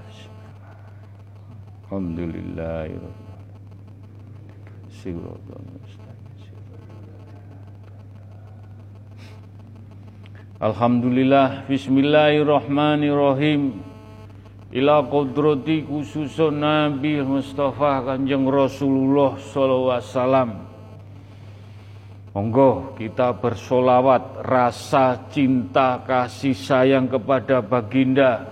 Alhamdulillah. 1.90 2.86
Alhamdulillah 10.58 11.66
Bismillahirrahmanirrahim 11.66 13.78
Ila 14.74 15.06
kodrati 15.06 15.86
khususun 15.86 16.58
Nabi 16.62 17.22
Mustafa 17.22 18.02
Kanjeng 18.06 18.46
Rasulullah 18.46 19.38
Sallallahu 19.38 19.98
Alaihi 19.98 20.10
Wasallam 20.14 20.67
Monggo 22.38 22.94
kita 22.94 23.34
bersolawat 23.34 24.46
rasa 24.46 25.26
cinta 25.26 25.98
kasih 26.06 26.54
sayang 26.54 27.10
kepada 27.10 27.58
baginda. 27.58 28.46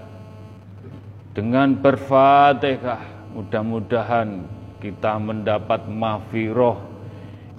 Dengan 1.31 1.79
berfatihah 1.79 3.31
mudah-mudahan 3.31 4.43
kita 4.83 5.23
mendapat 5.23 5.87
mafiroh 5.87 6.83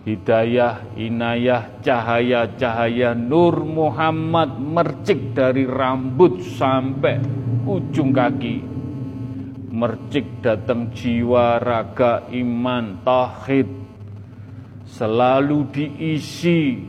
hidayah, 0.03 0.99
inayah, 0.99 1.80
cahaya-cahaya 1.80 3.15
Nur 3.15 3.63
Muhammad 3.63 4.59
mercik 4.59 5.32
dari 5.32 5.63
rambut 5.63 6.43
sampai 6.43 7.23
ujung 7.63 8.11
kaki. 8.11 8.67
Mercik 9.71 10.43
datang 10.43 10.91
jiwa, 10.91 11.55
raga, 11.63 12.28
iman, 12.36 12.99
tauhid 13.07 13.87
selalu 14.98 15.70
diisi 15.70 16.82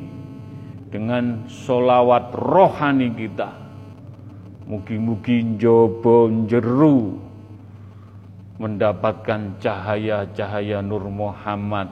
dengan 0.89 1.45
solawat 1.45 2.33
rohani 2.33 3.13
kita. 3.13 3.53
Mugi-mugi 4.65 5.45
njobo 5.45 6.29
jeru 6.49 7.21
mendapatkan 8.57 9.61
cahaya-cahaya 9.61 10.81
Nur 10.81 11.05
Muhammad. 11.13 11.89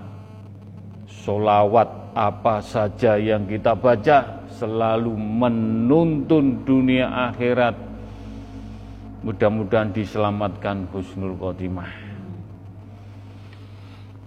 Solawat 1.06 2.16
apa 2.16 2.64
saja 2.64 3.20
yang 3.20 3.44
kita 3.44 3.76
baca 3.76 4.48
selalu 4.56 5.12
menuntun 5.12 6.64
dunia 6.64 7.32
akhirat. 7.32 7.76
Mudah-mudahan 9.20 9.92
diselamatkan 9.92 10.88
husnul 10.92 11.36
khotimah. 11.36 12.05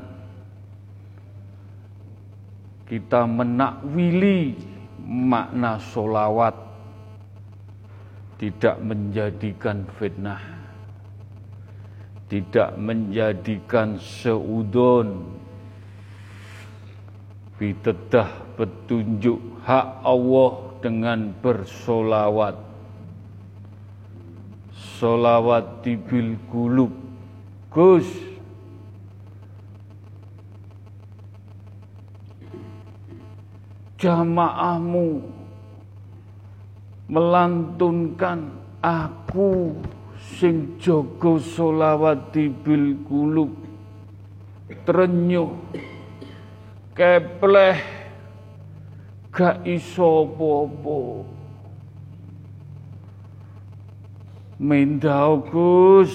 kita 2.91 3.23
menakwili 3.23 4.51
makna 4.99 5.79
solawat 5.79 6.51
tidak 8.35 8.83
menjadikan 8.83 9.87
fitnah, 9.95 10.43
tidak 12.27 12.75
menjadikan 12.75 13.95
seudon, 13.95 15.23
bitedah 17.55 18.27
petunjuk 18.59 19.39
hak 19.63 20.03
Allah 20.03 20.51
dengan 20.83 21.31
bersolawat. 21.39 22.59
Solawat 24.99 25.79
tibil 25.87 26.35
kulub. 26.51 26.91
Gus, 27.71 28.09
jamaahmu 34.01 35.21
melantunkan 37.05 38.49
aku 38.81 39.77
sing 40.17 40.73
jaga 40.81 41.37
solawat 41.37 42.33
bil 42.33 42.97
kulub 43.05 43.53
trenyuh 44.89 45.53
kepleh 46.97 47.77
gak 49.29 49.61
iso 49.69 50.25
Gus. 55.45 56.13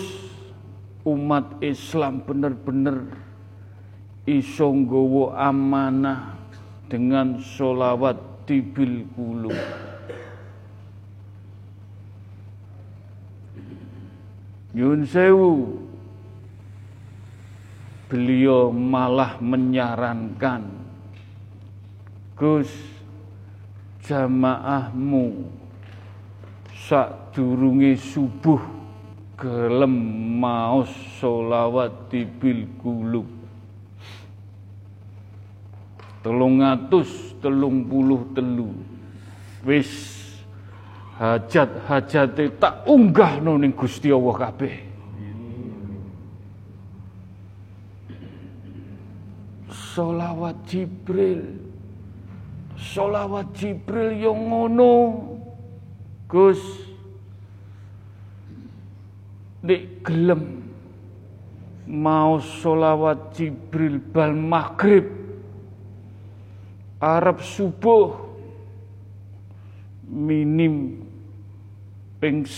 Umat 1.06 1.62
Islam 1.62 2.18
bener-bener 2.26 3.14
iso 4.26 4.74
nggawa 4.74 5.38
amanah 5.38 6.45
dengan 6.86 7.38
solawat 7.42 8.46
tibil 8.46 9.06
kulub 9.14 9.56
Yun 14.76 15.08
sewu. 15.08 15.80
Beliau 18.12 18.68
malah 18.68 19.40
menyarankan 19.40 20.68
Gus 22.36 22.68
jamaahmu 24.04 25.48
sak 26.70 27.32
durunge 27.32 27.96
subuh 27.96 28.60
gelem 29.40 29.96
maos 30.38 30.92
solawat 31.18 32.12
tibil 32.12 32.68
kulub 32.78 33.26
telung 36.26 36.58
atus 36.58 37.38
telung 37.38 37.86
puluh 37.86 38.26
telu 38.34 38.74
wis 39.62 40.10
hajat-hajate 41.22 42.58
tak 42.58 42.82
unggah 42.82 43.38
ning 43.38 43.70
Gusti 43.70 44.10
Allah 44.10 44.34
kabeh. 44.34 44.74
Solawat 49.70 50.60
Jibril. 50.68 51.56
Solawat 52.76 53.56
Jibril 53.56 54.12
yang 54.12 54.36
ngono. 54.52 54.92
Gus. 56.28 56.60
Nek 59.64 60.04
gelem 60.04 60.68
mau 61.88 62.36
solawat 62.44 63.32
Jibril 63.32 64.04
bal 64.04 64.36
maghrib 64.36 65.15
Arab 66.96 67.44
subuh 67.44 68.16
minim 70.08 71.04
ping 72.16 72.48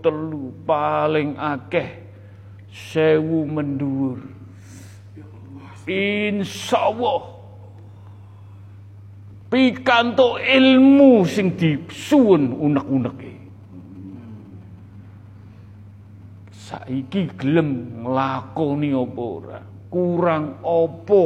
telu 0.00 0.56
paling 0.64 1.36
akeh 1.36 2.00
sewu 2.72 3.44
mendur. 3.44 4.24
Insya 5.90 6.88
Allah 6.88 7.20
pikanto 9.50 10.38
ilmu 10.38 11.26
sing 11.28 11.58
disuwun 11.58 12.54
unek-uneke. 12.54 13.32
Saiki 16.54 17.34
gelem 17.34 18.00
nglakoni 18.06 18.94
apa 18.94 19.22
ora? 19.26 19.60
Kurang 19.90 20.62
apa 20.62 21.22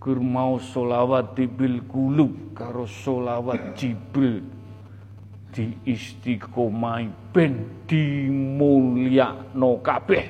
Gur 0.00 0.16
mau 0.16 0.56
solawat 0.56 1.36
bil 1.36 1.84
kulub 1.84 2.56
karo 2.56 2.88
solawat 2.88 3.76
jibril. 3.76 4.40
Di 5.52 5.76
istiqomai 5.84 7.36
ben 7.36 7.84
no 9.52 9.70
kabeh. 9.84 10.26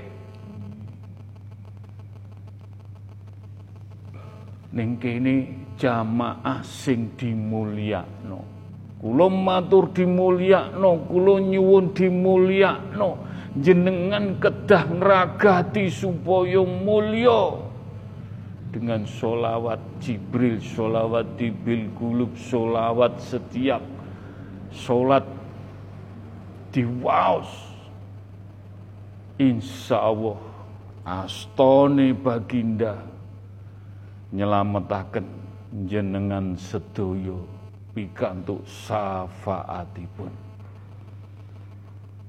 Ning 4.74 4.98
kene 4.98 5.34
jamaah 5.78 6.66
sing 6.66 7.14
dimulyakno. 7.14 8.42
Kula 8.98 9.26
matur 9.30 9.94
dimulyakno 9.94 11.06
kula 11.06 11.38
nyuwun 11.46 11.94
dimulyakno. 11.94 13.10
Jenengan 13.54 14.42
kedah 14.42 14.98
ngragati 14.98 15.86
supaya 15.90 16.62
mulya 16.66 17.69
dengan 18.70 19.02
solawat 19.02 19.82
Jibril, 19.98 20.62
solawat 20.62 21.34
Tibil 21.34 21.90
Gulub, 21.98 22.34
solawat 22.38 23.18
setiap 23.18 23.82
solat 24.70 25.26
di 26.70 26.86
waos. 26.86 27.50
Insya 29.40 29.98
Allah 29.98 30.38
astone 31.02 32.14
baginda 32.14 32.94
nyelametaken 34.30 35.26
jenengan 35.90 36.54
sedoyo 36.54 37.42
pikantuk 37.90 38.62
syafaatipun. 38.62 40.30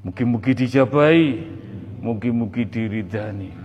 Mugi-mugi 0.01 0.57
dijabai, 0.57 1.45
mugi-mugi 2.01 2.65
diridani. 2.65 3.60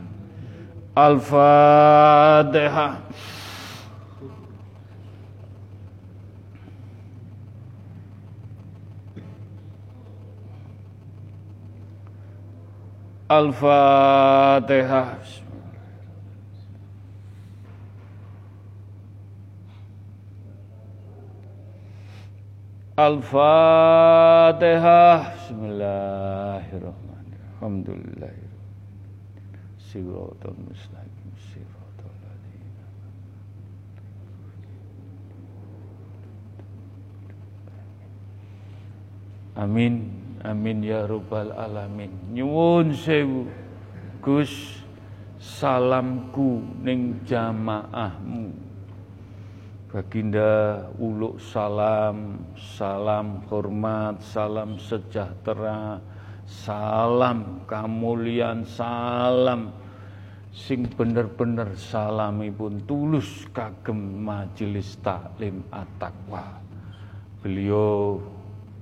Al-Fatihah. 0.96 2.96
Al-Fatihah. 13.28 15.20
Al-Fatihah. 22.96 25.36
Bismillahirrahmanirrahim. 25.36 27.60
Alhamdulillah. 27.60 28.45
صراط 29.95 30.41
المستقيم 30.45 31.31
صراط 31.53 31.99
الذين 32.01 32.65
Amin 39.51 39.93
amin 40.47 40.79
ya 40.81 41.03
rabbal 41.05 41.51
alamin 41.53 42.09
nyuwun 42.33 42.95
sewu 42.95 43.45
Gus 44.23 44.79
salamku 45.37 46.63
ning 46.81 47.19
jamaahmu 47.27 48.71
Baginda 49.91 50.87
uluk 51.03 51.35
salam, 51.43 52.47
salam 52.55 53.43
hormat, 53.51 54.23
salam 54.23 54.79
sejahtera, 54.79 55.99
salam 56.47 57.67
kemuliaan, 57.67 58.63
salam 58.63 59.75
sing 60.56 60.88
bener-bener 60.88 61.68
salamipun 61.76 62.80
tulus 62.88 63.44
kagem 63.52 64.24
majelis 64.24 64.96
taklim 65.04 65.60
at-taqwa. 65.68 66.64
Beliau 67.44 68.16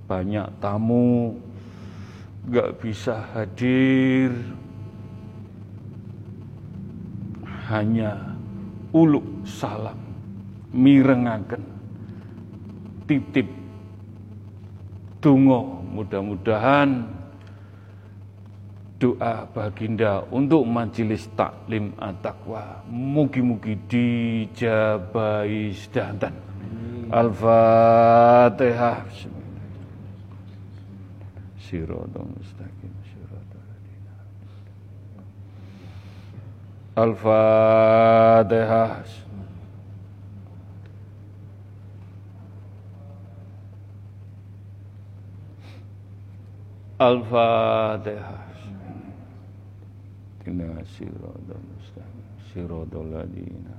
banyak 0.07 0.47
tamu 0.62 1.35
gak 2.47 2.79
bisa 2.79 3.27
hadir. 3.35 4.31
Hanya 7.66 8.39
uluk 8.95 9.27
salam 9.43 9.99
mirengaken. 10.70 11.64
Titip. 13.11 13.51
Tungo 15.18 15.83
mudah-mudahan 15.91 17.09
doa 18.99 19.47
baginda 19.51 20.22
untuk 20.30 20.62
majelis 20.64 21.26
taklim 21.34 21.92
at-taqwa. 21.99 22.86
Mugi-mugi 22.88 23.74
dijabai 23.90 25.74
sedanten. 25.74 26.34
Al-Fatihah. 27.11 29.03
Siratal 31.59 32.28
mustaqim 32.28 32.92
Al-Fatihah. 36.95 39.03
Al-Fatihah. 46.95 48.54
Inna 50.47 50.84
siratal 50.84 51.64
mustaqim 51.72 52.26
siratal 52.53 53.09
ladina. 53.09 53.76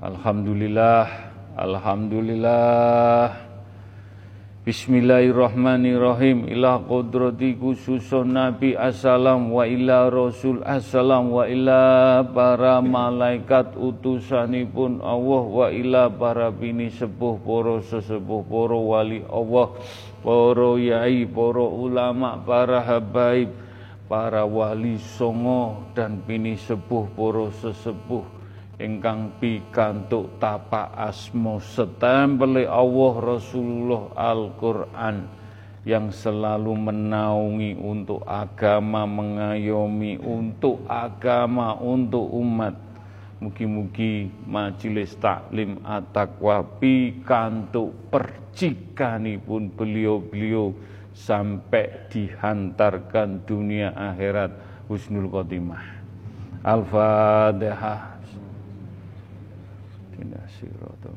Alhamdulillah 0.00 1.30
Alhamdulillah 1.58 3.49
Bismillahirrahmanirrahim. 4.70 6.46
Ila 6.46 6.78
qudrati 6.86 7.58
khususun 7.58 8.38
Nabi 8.38 8.78
assalam 8.78 9.50
wa 9.50 9.66
ila 9.66 10.06
Rasul 10.06 10.62
assalam 10.62 11.34
wa 11.34 11.42
ila 11.42 12.22
para 12.30 12.78
malaikat 12.78 13.74
utusanipun 13.74 15.02
Allah 15.02 15.42
wa 15.42 15.66
ila 15.74 16.06
para 16.06 16.54
bini 16.54 16.86
sepuh 16.86 17.42
poro 17.42 17.82
sesepuh 17.82 18.46
poro 18.46 18.94
wali 18.94 19.26
Allah 19.26 19.74
poro 20.22 20.78
yai 20.78 21.26
poro 21.26 21.66
ulama 21.66 22.38
para 22.38 22.78
habaib 22.78 23.50
para 24.06 24.46
wali 24.46 25.02
songo 25.02 25.82
dan 25.98 26.22
bini 26.22 26.54
sepuh 26.54 27.10
poro 27.18 27.50
sesepuh 27.58 28.39
ingkang 28.80 29.36
pikantuk 29.36 30.40
tapak 30.40 30.88
asmo 30.96 31.60
setempel 31.60 32.64
Allah 32.64 33.14
Rasulullah 33.20 34.08
Al-Qur'an 34.16 35.28
yang 35.84 36.12
selalu 36.12 36.76
menaungi 36.76 37.76
untuk 37.76 38.24
agama, 38.28 39.08
mengayomi 39.08 40.20
untuk 40.20 40.84
agama, 40.88 41.76
untuk 41.76 42.28
umat. 42.36 42.76
Mugi-mugi 43.40 44.28
majelis 44.44 45.16
taklim 45.16 45.80
at-taqwa 45.80 46.60
pikantuk 46.76 47.96
percikanipun 48.12 49.72
beliau-beliau 49.72 50.76
sampai 51.16 52.04
dihantarkan 52.12 53.48
dunia 53.48 53.96
akhirat 53.96 54.52
husnul 54.92 55.32
khotimah. 55.32 55.80
Al-Fatihah. 56.60 58.20
Alfa 60.20 60.44
siratal 60.52 61.16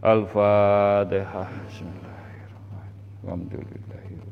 Al-Fatihah 0.00 1.52
Bismillahirrahmanirrahim. 1.68 4.24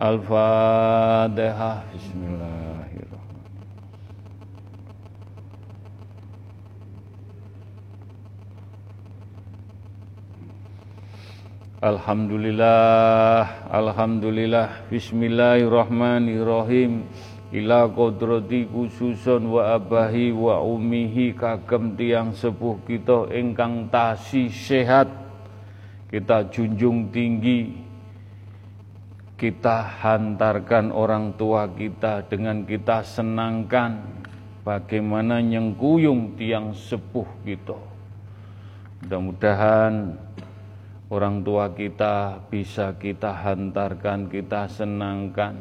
Al-Fatihah 0.00 1.84
Bismillahirrahmanirrahim. 1.92 3.23
Alhamdulillah, 11.84 13.68
Alhamdulillah, 13.68 14.88
Bismillahirrahmanirrahim. 14.88 17.04
Ila 17.52 17.92
kodrati 17.92 18.64
khususun 18.64 19.52
wa 19.52 19.76
abahi 19.76 20.32
wa 20.32 20.64
umihi 20.64 21.36
kagem 21.36 21.92
tiang 21.92 22.32
sepuh 22.32 22.80
kita 22.88 23.28
ingkang 23.36 23.92
tasi 23.92 24.48
sehat. 24.48 25.12
Kita 26.08 26.48
junjung 26.48 27.12
tinggi. 27.12 27.84
Kita 29.36 30.00
hantarkan 30.00 30.88
orang 30.88 31.36
tua 31.36 31.68
kita 31.68 32.24
dengan 32.24 32.64
kita 32.64 33.04
senangkan. 33.04 34.24
Bagaimana 34.64 35.44
nyengkuyung 35.44 36.32
tiang 36.40 36.72
sepuh 36.72 37.28
kita. 37.44 37.76
Mudah-mudahan 39.04 40.16
orang 41.14 41.46
tua 41.46 41.70
kita 41.70 42.42
bisa 42.50 42.98
kita 42.98 43.30
hantarkan, 43.30 44.26
kita 44.26 44.66
senangkan. 44.66 45.54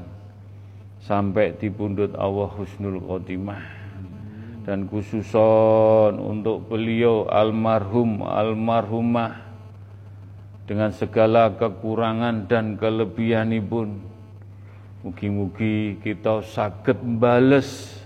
Sampai 1.04 1.54
di 1.60 1.70
pundut 1.70 2.16
Allah 2.18 2.50
Husnul 2.50 2.98
Khotimah. 2.98 3.86
Dan 4.64 4.88
khususon 4.88 6.18
untuk 6.18 6.72
beliau 6.72 7.30
almarhum 7.30 8.26
almarhumah. 8.26 9.46
Dengan 10.64 10.96
segala 10.96 11.52
kekurangan 11.54 12.48
dan 12.48 12.80
kelebihan 12.80 13.52
pun 13.68 14.00
mugi-mugi 15.04 16.00
kita 16.00 16.40
sakit 16.40 17.04
bales 17.20 18.00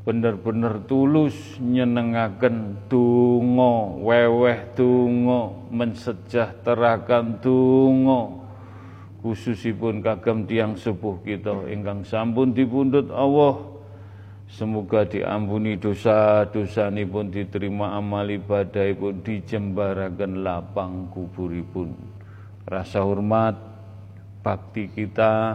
bener-bener 0.00 0.80
tulus 0.88 1.60
nyenengaken 1.60 2.88
donga 2.88 4.00
weweh 4.00 4.60
donga 4.72 5.52
mensejahterakan 5.68 7.38
donga. 7.44 8.40
Khususipun 9.20 10.00
kagem 10.00 10.48
tiang 10.48 10.72
sepuh 10.80 11.20
kita 11.20 11.52
ingkang 11.68 12.00
sampun 12.08 12.56
dipundhut 12.56 13.12
Allah. 13.12 13.68
Semoga 14.50 15.06
diampuni 15.06 15.78
dosa-dosa 15.78 16.90
pun 17.06 17.30
diterima 17.30 17.94
amal 17.94 18.26
ibadah 18.26 18.90
pun 18.98 19.22
dijembaraken 19.22 20.42
lapang 20.42 21.06
kuburipun. 21.14 21.94
Rasa 22.66 23.06
hormat 23.06 23.54
bakti 24.42 24.90
kita 24.90 25.54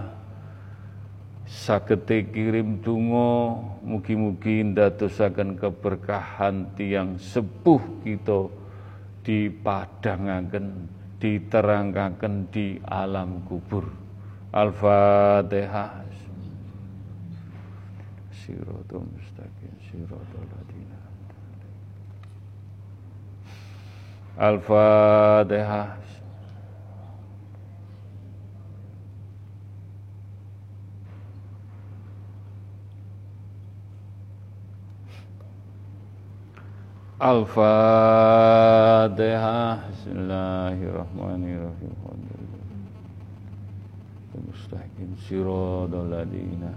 sagete 1.46 2.26
kirim 2.34 2.82
tungo 2.82 3.62
mugi-mugi 3.86 4.66
ndadosaken 4.66 5.62
keberkahan 5.62 6.74
tiang 6.74 7.22
sepuh 7.22 7.82
kita 8.02 8.50
dipadangaken 9.22 10.90
diterangkaken 11.22 12.50
di 12.54 12.78
alam 12.86 13.42
kubur. 13.50 13.90
Al-Fatihah. 14.54 16.06
Siratul 18.30 19.10
mustaqim 19.10 19.74
siratul 19.90 20.46
ladina. 20.54 21.02
Al-Fatihah 24.38 26.05
Al-Fatihah 37.16 37.48
Bismillahirrahmanirrahim 39.88 41.96
Mustaqim 44.36 45.16
siratal 45.24 46.12
ladina 46.12 46.76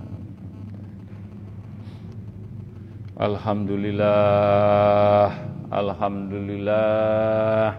Alhamdulillah. 3.18 5.34
Alhamdulillah. 5.74 7.74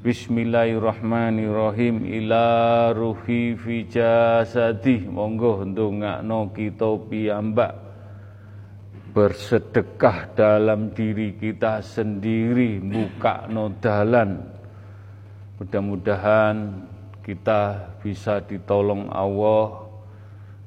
Bismillahirrahmanirrahim. 0.00 2.08
Ila 2.08 2.96
ruhi 2.96 3.60
fi 3.60 3.84
jasadih. 3.84 5.04
Monggo 5.04 5.68
ndongakno 5.68 6.48
kita 6.56 6.96
piyambak 7.12 7.89
bersedekah 9.10 10.30
dalam 10.38 10.94
diri 10.94 11.34
kita 11.34 11.82
sendiri 11.82 12.78
buka 12.78 13.50
nodalan. 13.50 14.38
Mudah-mudahan 15.58 16.86
kita 17.26 17.90
bisa 18.00 18.40
ditolong 18.40 19.10
Allah 19.10 19.90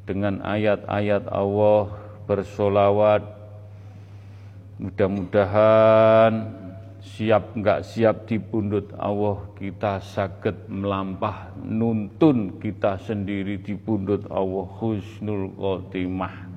dengan 0.04 0.44
ayat-ayat 0.44 1.32
Allah 1.32 1.96
bersolawat. 2.28 3.24
Mudah-mudahan 4.84 6.64
siap 7.04 7.56
nggak 7.56 7.84
siap 7.84 8.28
di 8.28 8.40
pundut 8.40 8.92
Allah 8.96 9.40
kita 9.60 10.00
sakit 10.00 10.72
melampah 10.72 11.52
nuntun 11.64 12.60
kita 12.60 12.96
sendiri 13.00 13.60
di 13.60 13.76
pundut 13.76 14.24
Allah 14.32 14.68
husnul 14.80 15.52
khotimah 15.60 16.53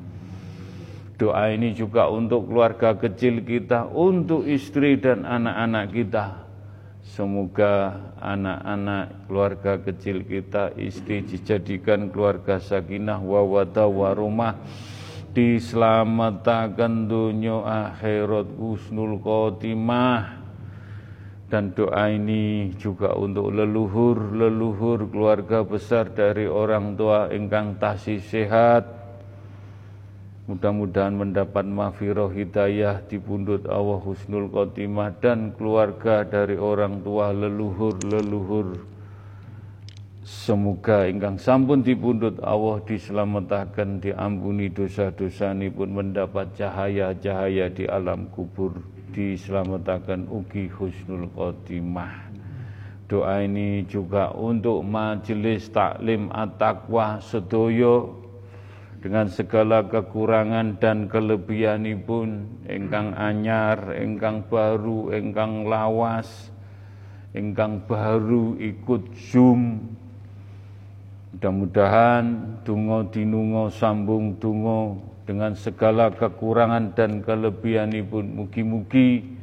Doa 1.17 1.49
ini 1.49 1.73
juga 1.73 2.13
untuk 2.13 2.53
keluarga 2.53 2.93
kecil 2.93 3.41
kita, 3.41 3.89
untuk 3.89 4.45
istri 4.45 5.01
dan 5.01 5.25
anak-anak 5.25 5.87
kita. 5.89 6.45
Semoga 7.01 7.97
anak-anak 8.21 9.25
keluarga 9.25 9.81
kecil 9.81 10.29
kita, 10.29 10.77
istri 10.77 11.25
dijadikan 11.25 12.13
keluarga 12.13 12.61
sakinah 12.61 13.25
wawada 13.25 13.89
warumah. 13.89 14.61
Diselamatkan 15.33 17.09
dunia 17.09 17.65
akhirat 17.65 18.53
husnul 18.61 19.17
khotimah. 19.17 20.45
Dan 21.49 21.73
doa 21.73 22.13
ini 22.13 22.77
juga 22.77 23.17
untuk 23.17 23.57
leluhur-leluhur 23.57 25.09
keluarga 25.09 25.65
besar 25.65 26.13
dari 26.13 26.45
orang 26.45 26.93
tua 26.93 27.33
ingkang 27.33 27.81
tasih 27.81 28.21
sehat 28.21 29.06
Mudah-mudahan 30.47 31.19
mendapat 31.19 31.67
mafiroh 31.67 32.31
hidayah 32.31 33.03
di 33.03 33.19
pundut 33.19 33.67
Allah 33.67 33.99
Husnul 33.99 34.47
Khotimah 34.47 35.19
dan 35.19 35.51
keluarga 35.59 36.23
dari 36.23 36.55
orang 36.55 37.03
tua 37.03 37.35
leluhur-leluhur 37.35 38.97
Semoga 40.27 41.07
ingkang 41.07 41.39
sampun 41.39 41.87
dipundhut 41.87 42.43
Allah 42.43 42.83
dislametaken 42.83 44.03
diampuni 44.03 44.67
dosa-dosa 44.67 45.55
pun 45.71 45.87
mendapat 45.87 46.51
cahaya-cahaya 46.59 47.71
di 47.71 47.87
alam 47.87 48.27
kubur 48.35 48.75
dislametaken 49.15 50.27
ugi 50.27 50.67
husnul 50.67 51.31
khotimah. 51.31 52.27
Doa 53.07 53.47
ini 53.47 53.87
juga 53.87 54.35
untuk 54.35 54.83
majelis 54.83 55.71
taklim 55.71 56.27
at-taqwa 56.35 57.23
sedoyo 57.23 58.26
dengan 59.01 59.29
segala 59.29 59.85
kekurangan 59.87 60.81
dan 60.81 61.07
kelebihan 61.07 61.85
pun 62.03 62.47
engkang 62.67 63.13
anyar, 63.15 63.93
engkang 63.97 64.45
baru, 64.49 65.13
engkang 65.13 65.69
lawas, 65.69 66.51
engkang 67.37 67.85
baru 67.85 68.57
ikut 68.57 69.13
Zoom. 69.31 69.93
Mudah-mudahan 71.37 72.25
dungo 72.65 73.13
dinungo 73.13 73.69
sambung 73.69 74.41
dungo 74.41 74.97
dengan 75.27 75.53
segala 75.53 76.09
kekurangan 76.09 76.97
dan 76.97 77.21
kelebihan 77.21 77.93
pun 78.09 78.25
mugi-mugi 78.25 79.37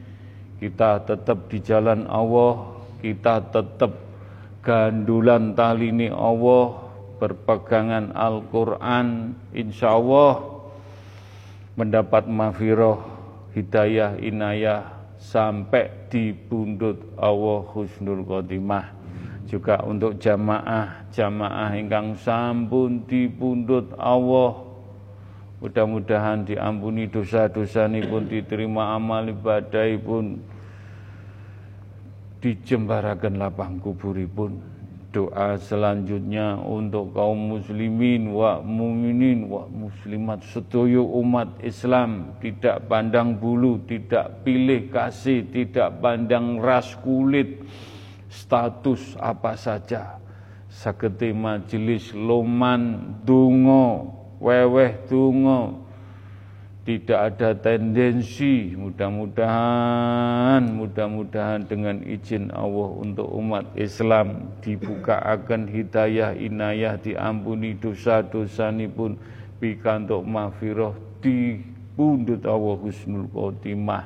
kita 0.63 1.03
tetap 1.03 1.51
di 1.51 1.59
jalan 1.59 2.07
Allah 2.07 2.71
kita 3.03 3.43
tetap 3.51 3.91
gandulan 4.63 5.51
tali 5.51 5.91
ini 5.91 6.07
Allah 6.07 6.82
berpegangan 7.23 8.11
Al-Quran 8.11 9.31
insya 9.55 9.95
Allah 9.95 10.43
mendapat 11.79 12.27
mafiroh 12.27 12.99
hidayah 13.55 14.19
inayah 14.19 14.91
sampai 15.15 16.11
di 16.11 16.35
pundut 16.35 16.99
Allah 17.15 17.63
husnul 17.71 18.27
khotimah. 18.27 18.91
Juga 19.47 19.79
untuk 19.87 20.19
jamaah 20.19 21.07
jamaah 21.15 21.71
ingkang 21.79 22.19
sampun 22.19 23.07
di 23.07 23.31
pundut 23.31 23.95
Allah. 23.95 24.59
Mudah-mudahan 25.63 26.43
diampuni 26.43 27.07
dosa-dosa 27.07 27.87
pun 27.87 28.27
diterima 28.27 28.99
amal 28.99 29.23
ibadah 29.31 29.87
pun 30.03 30.43
dijembarakan 32.43 33.39
lapang 33.39 33.79
kuburipun 33.79 34.72
doa 35.13 35.61
selanjutnya 35.61 36.57
untuk 36.57 37.13
kaum 37.13 37.53
muslimin 37.53 38.33
wa 38.33 38.57
muminin 38.65 39.45
wa 39.45 39.69
muslimat. 39.69 40.41
Setuju 40.41 41.05
umat 41.05 41.61
Islam 41.61 42.33
tidak 42.41 42.89
pandang 42.89 43.37
bulu 43.37 43.77
tidak 43.85 44.41
pilih 44.41 44.89
kasih 44.89 45.45
tidak 45.53 46.01
pandang 46.01 46.57
ras 46.57 46.97
kulit. 47.05 47.61
Status 48.33 49.13
apa 49.21 49.53
saja? 49.53 50.17
Saketi 50.73 51.29
majelis 51.29 52.09
loman 52.17 53.13
dungo 53.21 54.09
weweh 54.41 55.05
dungo 55.05 55.82
tidak 56.83 57.19
ada 57.35 57.55
tendensi. 57.55 58.75
Mudah-mudahan 58.75 60.67
mudah-mudahan 60.67 61.63
dengan 61.63 62.03
izin 62.03 62.51
Allah 62.51 62.89
untuk 62.99 63.31
umat 63.31 63.71
Islam 63.79 64.51
dibuka 64.59 65.23
akan 65.23 65.71
hidayah 65.71 66.35
inayah 66.35 66.99
diampuni 66.99 67.79
dosa-dosa 67.79 68.71
pun. 68.91 69.15
Pikantuk 69.63 70.27
mafiroh 70.27 70.91
di 71.23 71.55
pundut 71.95 72.43
Allah 72.43 72.75
husnul 72.83 73.31
khotimah. 73.31 74.03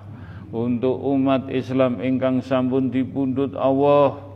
Untuk 0.53 1.01
umat 1.01 1.49
Islam 1.49 1.97
ingkang 1.97 2.45
sampun 2.45 2.93
dipundut 2.93 3.57
Allah 3.57 4.27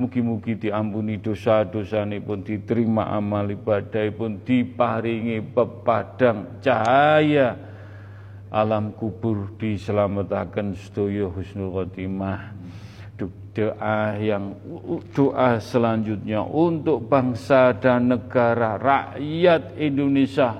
Mugi-mugi 0.00 0.56
diampuni 0.56 1.20
dosa-dosa 1.20 2.08
pun 2.24 2.40
diterima 2.40 3.12
amal 3.12 3.44
ibadah 3.52 4.08
pun 4.16 4.40
diparingi 4.40 5.44
pepadang 5.44 6.56
cahaya 6.64 7.69
alam 8.50 8.90
kubur 8.98 9.54
diselamatkan 9.56 10.74
sedaya 10.74 11.30
husnul 11.30 11.70
khotimah. 11.70 12.58
Doa 13.50 14.14
yang 14.14 14.54
doa 15.10 15.58
selanjutnya 15.58 16.38
untuk 16.46 17.10
bangsa 17.10 17.74
dan 17.74 18.14
negara 18.14 18.78
rakyat 18.78 19.74
Indonesia. 19.74 20.54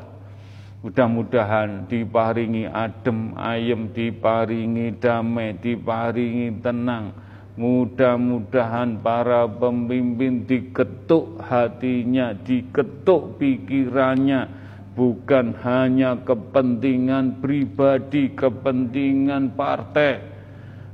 Mudah-mudahan 0.82 1.86
diparingi 1.86 2.66
adem 2.66 3.38
ayem 3.38 3.94
diparingi 3.94 4.98
damai 4.98 5.54
diparingi 5.62 6.58
tenang. 6.58 7.14
Mudah-mudahan 7.54 8.98
para 8.98 9.46
pemimpin 9.46 10.42
diketuk 10.48 11.38
hatinya 11.46 12.34
diketuk 12.34 13.38
pikirannya 13.38 14.59
bukan 15.00 15.56
hanya 15.64 16.20
kepentingan 16.20 17.40
pribadi, 17.40 18.36
kepentingan 18.36 19.56
partai. 19.56 20.20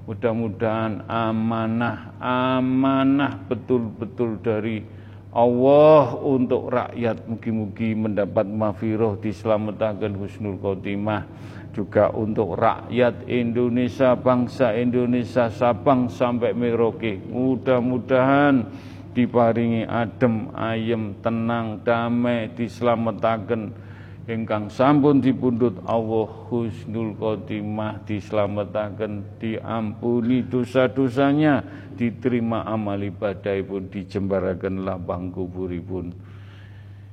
Mudah-mudahan 0.07 1.03
amanah, 1.11 2.15
amanah 2.23 3.35
betul-betul 3.51 4.39
dari 4.39 4.87
Allah 5.35 6.15
untuk 6.23 6.71
rakyat. 6.71 7.27
Mugi-mugi 7.27 7.99
mendapat 7.99 8.47
mafiroh 8.47 9.19
diselamatkan 9.19 10.15
husnul 10.15 10.63
khotimah. 10.63 11.27
Juga 11.75 12.15
untuk 12.15 12.55
rakyat 12.55 13.27
Indonesia 13.27 14.15
bangsa 14.15 14.71
Indonesia 14.79 15.51
Sabang 15.51 16.07
sampai 16.07 16.55
Merauke. 16.55 17.19
Mudah-mudahan 17.27 18.71
diparingi 19.13 19.83
adem 19.83 20.55
ayem 20.55 21.19
tenang 21.21 21.83
damai 21.83 22.55
diselamatkan 22.55 23.86
ingkang 24.27 24.67
sampun 24.67 25.23
dipundhut 25.23 25.79
Allah 25.87 26.27
husnul 26.51 27.15
khotimah 27.15 28.03
dislametaken 28.03 29.23
diampuni 29.39 30.43
dosa-dosanya 30.43 31.63
diterima 31.95 32.67
amal 32.67 32.99
ibadah 32.99 33.55
pun 33.63 33.87
dijembaraken 33.87 34.83
lapang 34.83 35.31
kuburipun. 35.31 36.11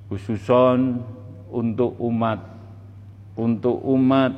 Khususon 0.10 1.06
untuk 1.54 1.94
umat 2.02 2.42
untuk 3.38 3.78
umat 3.86 4.34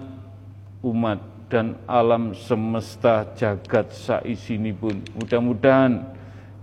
umat 0.83 1.19
dan 1.47 1.79
alam 1.87 2.35
semesta 2.35 3.23
jagat 3.39 3.91
pun 4.75 4.99
mudah-mudahan 5.15 6.03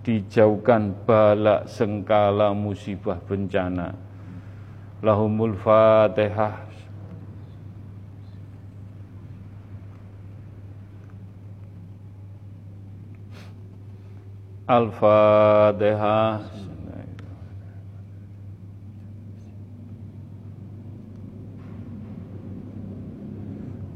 dijauhkan 0.05 0.93
balak 1.07 1.71
sengkala 1.71 2.53
musibah 2.53 3.17
bencana 3.25 4.12
lahumul 5.03 5.59
fatihah. 5.59 6.71
Al-Fatihah. 14.71 16.49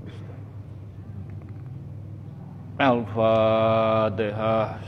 Al-Fatihah 2.79 4.79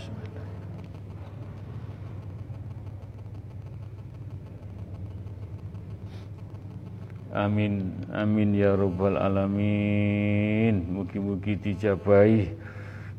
Amin 7.36 8.08
Amin 8.16 8.56
ya 8.56 8.80
Rabbal 8.80 9.20
Alamin. 9.20 10.96
Mugi-mugi 10.96 11.60
dijabai 11.60 12.56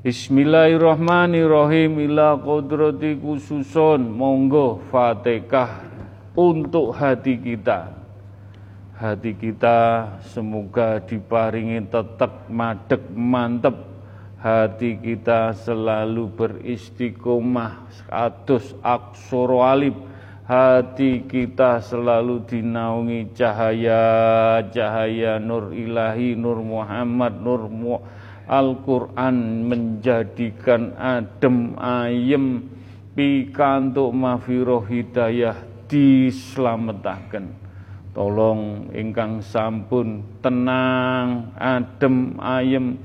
Bismillahirrahmanirrahim 0.07 1.99
ila 2.07 2.39
kodrati 2.39 3.19
khususon 3.19 4.07
monggo 4.07 4.79
Fatihah 4.87 5.83
untuk 6.39 6.95
hati 6.95 7.35
kita. 7.35 7.91
Hati 8.95 9.35
kita 9.35 10.07
semoga 10.31 11.03
diparingi 11.03 11.91
tetap 11.91 12.47
madek 12.47 13.03
mantep. 13.19 13.75
Hati 14.39 14.95
kita 14.95 15.51
selalu 15.59 16.31
beristiqomah 16.39 18.07
kados 18.07 18.79
aksoro 18.87 19.67
alif. 19.67 19.99
Hati 20.47 21.27
kita 21.27 21.83
selalu 21.83 22.47
dinaungi 22.47 23.35
cahaya, 23.35 24.63
cahaya 24.71 25.43
nur 25.43 25.75
ilahi, 25.75 26.39
nur 26.39 26.63
Muhammad, 26.63 27.43
nur 27.43 27.67
Muhammad 27.67 28.16
Al-Quran 28.47 29.67
menjadikan 29.67 30.95
adem 30.95 31.75
ayem 31.83 32.63
pikantuk 33.19 34.15
mafiroh 34.15 34.87
hidayah 34.87 35.59
dislametaken. 35.91 37.67
Tolong 38.15 38.95
ingkang 38.97 39.45
sampun 39.45 40.41
tenang, 40.41 41.53
adem 41.59 42.39
ayem 42.41 42.97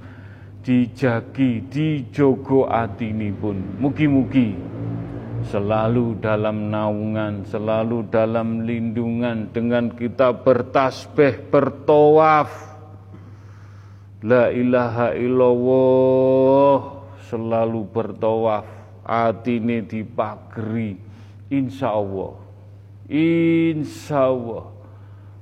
dijagi, 0.62 1.68
dijogo 1.68 2.70
pun. 3.42 3.58
Mugi-mugi 3.82 4.56
selalu 5.50 6.22
dalam 6.22 6.70
naungan, 6.70 7.44
selalu 7.50 8.08
dalam 8.14 8.64
lindungan 8.64 9.50
dengan 9.50 9.90
kita 9.92 10.32
bertasbih, 10.32 11.50
bertawaf, 11.50 12.71
La 14.22 14.54
ilaha 14.54 15.18
illallah 15.18 16.78
selalu 17.26 17.90
bertawaf 17.90 18.66
atine 19.02 19.82
dipagri 19.82 20.98
insya 21.50 21.90
Allah 21.90 22.38
insya 23.12 24.32
Allah. 24.32 24.72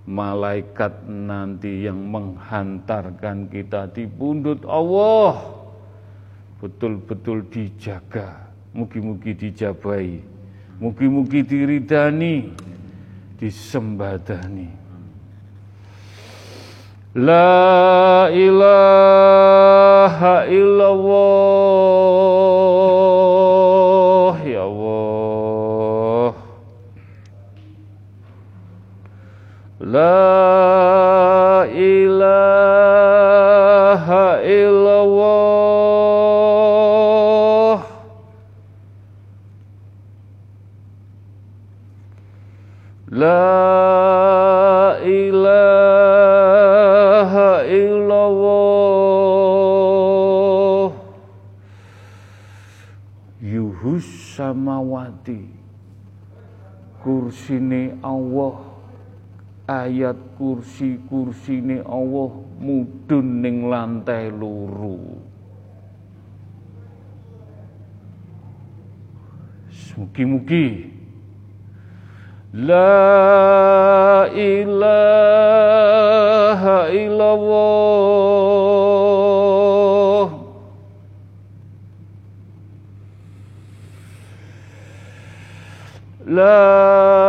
Malaikat 0.10 1.06
nanti 1.06 1.86
yang 1.86 2.02
menghantarkan 2.10 3.46
kita 3.46 3.94
di 3.94 4.10
pundut 4.10 4.66
Allah. 4.66 5.38
Betul-betul 6.58 7.46
dijaga 7.46 8.50
mugi-mugi 8.74 9.34
dijabai 9.34 10.22
mugi-mugi 10.78 11.42
diridani 11.42 12.54
disembadani 13.42 14.79
La 17.20 18.32
ilaha 18.32 19.68
illallah. 20.48 21.20
Ya 24.48 24.64
Allah. 24.64 26.32
La 29.84 30.69
ayat 59.70 60.18
kursi 60.34 60.98
kursine 61.06 61.86
Allah 61.86 62.34
mudun 62.58 63.46
ning 63.46 63.70
lantai 63.70 64.34
loro 64.34 65.30
Mugi-mugi 70.00 70.96
La 72.50 74.26
ilaha 74.34 74.80
illallah. 76.90 77.50
La 86.26 87.29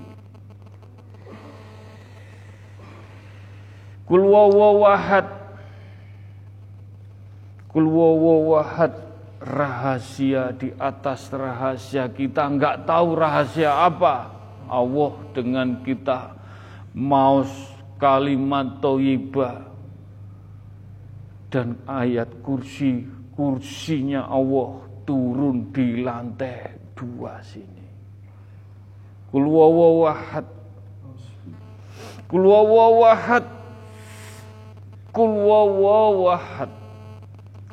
Kul 4.11 4.27
wawahad 4.27 5.23
Kul 7.71 7.87
wawahad 7.87 8.91
rahasia 9.39 10.51
di 10.51 10.75
atas 10.75 11.31
rahasia 11.31 12.11
kita 12.11 12.51
nggak 12.51 12.83
tahu 12.83 13.15
rahasia 13.15 13.87
apa 13.87 14.27
Allah 14.67 15.15
dengan 15.31 15.79
kita 15.79 16.35
maus 16.91 17.71
kalimat 17.95 18.83
toyibah 18.83 19.71
dan 21.47 21.79
ayat 21.87 22.27
kursi 22.43 23.07
kursinya 23.31 24.27
Allah 24.27 24.83
turun 25.07 25.71
di 25.71 26.03
lantai 26.03 26.95
dua 26.95 27.39
sini. 27.43 27.87
Kul 29.31 29.47
wawahad. 29.47 30.47
Kul 32.27 32.43
wawahad. 32.47 33.60
Kul 35.12 35.32
wawahad. 35.48 36.70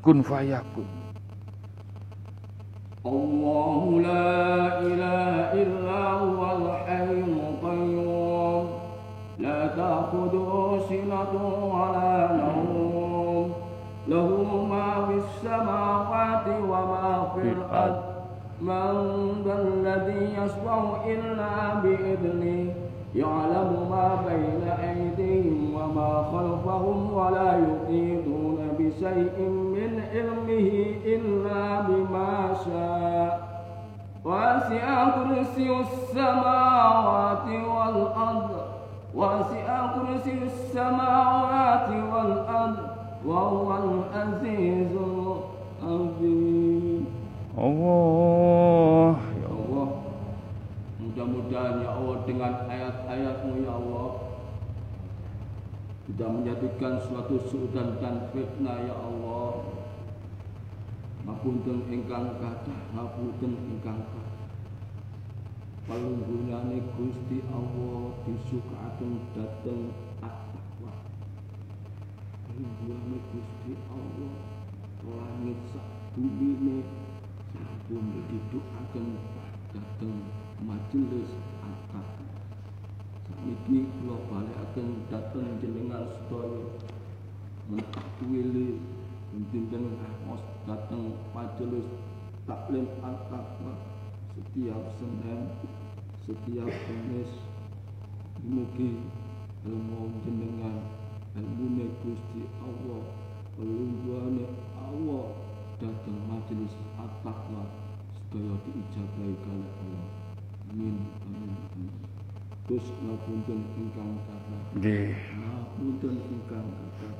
Kun 0.01 0.23
fayakun. 0.23 1.03
الله 3.05 3.99
لا 3.99 4.79
إله 4.79 5.35
إلا 5.63 6.03
هو 6.23 6.41
الحي 6.57 7.11
القيوم 7.19 8.63
لا 9.39 9.67
تأخذه 9.67 10.81
سنة 10.89 11.33
ولا 11.75 12.15
نوم 12.31 13.51
له 14.07 14.29
ما 14.71 14.89
في 15.07 15.15
السماوات 15.19 16.47
وما 16.47 17.27
في 17.35 17.41
الأرض 17.51 18.01
من 18.61 18.93
ذا 19.45 19.55
الذي 19.67 20.23
يشفع 20.39 20.81
إلا 21.07 21.73
بإذنه 21.83 22.73
يعلم 23.14 23.70
ما 23.90 24.08
بين 24.28 24.62
أيديهم 24.88 25.74
وما 25.74 26.22
خلفهم 26.32 27.12
ولا 27.12 27.50
يحيطون 27.52 28.58
بشيء 28.78 29.36
من 29.48 30.02
علمه 30.12 30.68
إلا 31.04 31.80
بما 31.80 32.54
شاء. 32.64 33.48
واسع 34.24 35.08
كرسي 35.10 35.80
السماوات 35.80 37.46
والأرض 37.48 38.50
واسع 39.14 39.86
كرسي 39.94 40.32
السماوات 40.42 41.88
والأرض 42.12 42.76
وهو 43.26 43.68
العزيز 43.76 44.92
ya 47.58 47.64
Allah 47.64 49.07
mudah-mudahan 51.48 51.80
ya 51.80 51.90
Allah 51.96 52.16
dengan 52.28 52.52
ayat-ayatmu 52.68 53.52
ya 53.64 53.72
Allah. 53.72 54.08
Tidak 56.08 56.28
menjadikan 56.28 57.00
suatu 57.00 57.40
suudan 57.48 57.96
dan 58.00 58.28
fitnah 58.32 58.84
ya 58.84 58.96
Allah. 58.96 59.64
Mapunten 61.24 61.88
ingkang 61.88 62.36
kathah 62.36 62.80
ngapunten 62.92 63.52
ingkang 63.64 64.00
kathah. 64.12 64.52
Palunggunane 65.88 66.84
Gusti 67.00 67.40
Allah 67.48 68.12
disukaken 68.28 69.12
dhateng 69.32 69.88
rinduane 72.58 73.18
Gusti 73.30 73.72
Allah 73.86 74.34
langit 74.98 75.60
sak 75.70 75.86
bumine 76.18 76.82
sampun 77.54 78.04
didukaken 78.26 79.06
dhateng 79.70 80.37
majelis 80.64 81.30
akad 81.62 82.08
sakniki 83.28 83.86
kula 83.86 84.16
balekaken 84.26 85.06
dhateng 85.06 85.58
jenengan 85.62 86.06
sedaya. 86.26 86.62
Mentah 87.68 88.06
kuwili 88.18 88.80
dinten 89.52 89.92
ngos 90.24 90.42
dhateng 90.64 91.14
majelis 91.36 91.86
taklim 92.48 92.88
al-takwa 93.04 93.76
setiap 94.32 94.82
Senin, 94.96 95.52
setiap 96.24 96.70
Kamis, 96.70 97.30
mugi 98.46 99.02
ilmu 99.68 100.14
jenengan 100.24 100.80
ilmu 101.36 101.92
Gusti 102.00 102.46
Allah 102.62 103.02
pelungguane 103.58 104.46
Allah 104.78 105.26
datang 105.82 106.18
majelis 106.30 106.74
at-taqwa 106.96 107.66
sedaya 108.14 108.54
diijabahi 108.64 109.34
kalih 109.42 109.72
Allah 109.82 110.06
amin. 110.70 110.96
Amin 111.24 112.08
Gus 112.68 112.84
ngapunten 113.00 113.64
ingkang 113.80 114.20
kathah. 114.28 114.62
Nggih. 114.76 115.16
ngapunten 115.40 116.20
ingkang 116.20 116.68
kathah. 116.68 117.16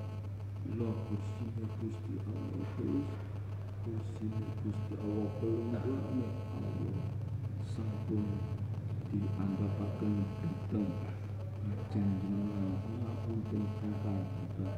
Kula 0.60 0.92
Gusti 1.08 1.44
Gusti 1.56 2.14
Allah 2.28 2.68
Gus 2.76 3.08
Gusti 3.88 4.28
Gusti 4.60 4.92
Allah 5.00 5.28
pelungguane 5.40 6.28
Allah. 6.52 7.00
Sampun 7.64 8.28
dianggapaken 9.08 10.14
dateng 10.44 10.88
Ajeng 11.64 12.10
jenengan 12.20 12.68
ngapunten 13.00 13.64
ingkang 13.64 14.20
kathah. 14.28 14.72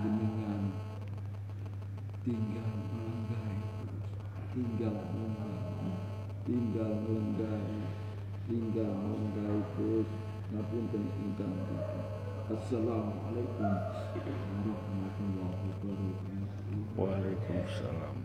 Jenengan 0.00 0.62
tinggal 2.24 2.72
melenggai 2.88 3.60
tinggal 4.56 4.96
melenggai 5.12 5.92
tinggal 6.48 6.92
melenggai 7.04 7.95
tinggal 8.46 8.94
melenggai 8.94 9.60
terus 9.74 10.06
ngapunten 10.54 11.02
ingkang 11.18 11.54
kathah 11.66 12.06
Assalamualaikum 12.46 13.70
warahmatullahi 14.22 15.50
wabarakatuh 15.74 16.46
Waalaikumsalam. 16.96 18.16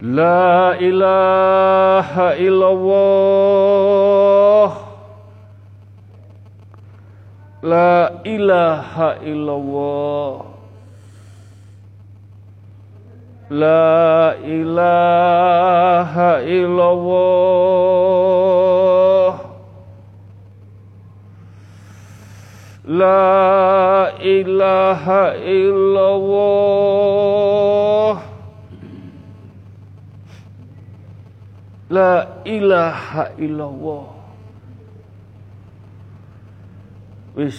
La 0.00 0.74
ilaha 0.82 2.34
illallah. 2.40 3.50
La 7.62 8.22
ilaha 8.26 9.22
illallah. 9.22 10.57
La 13.48 14.36
ilaha 14.44 16.44
illallah. 16.44 17.08
La 22.84 24.12
ilaha 24.20 25.32
illallah. 25.40 26.28
La 31.88 32.44
ilaha 32.44 33.32
illallah. 33.40 34.12
Wis 37.32 37.56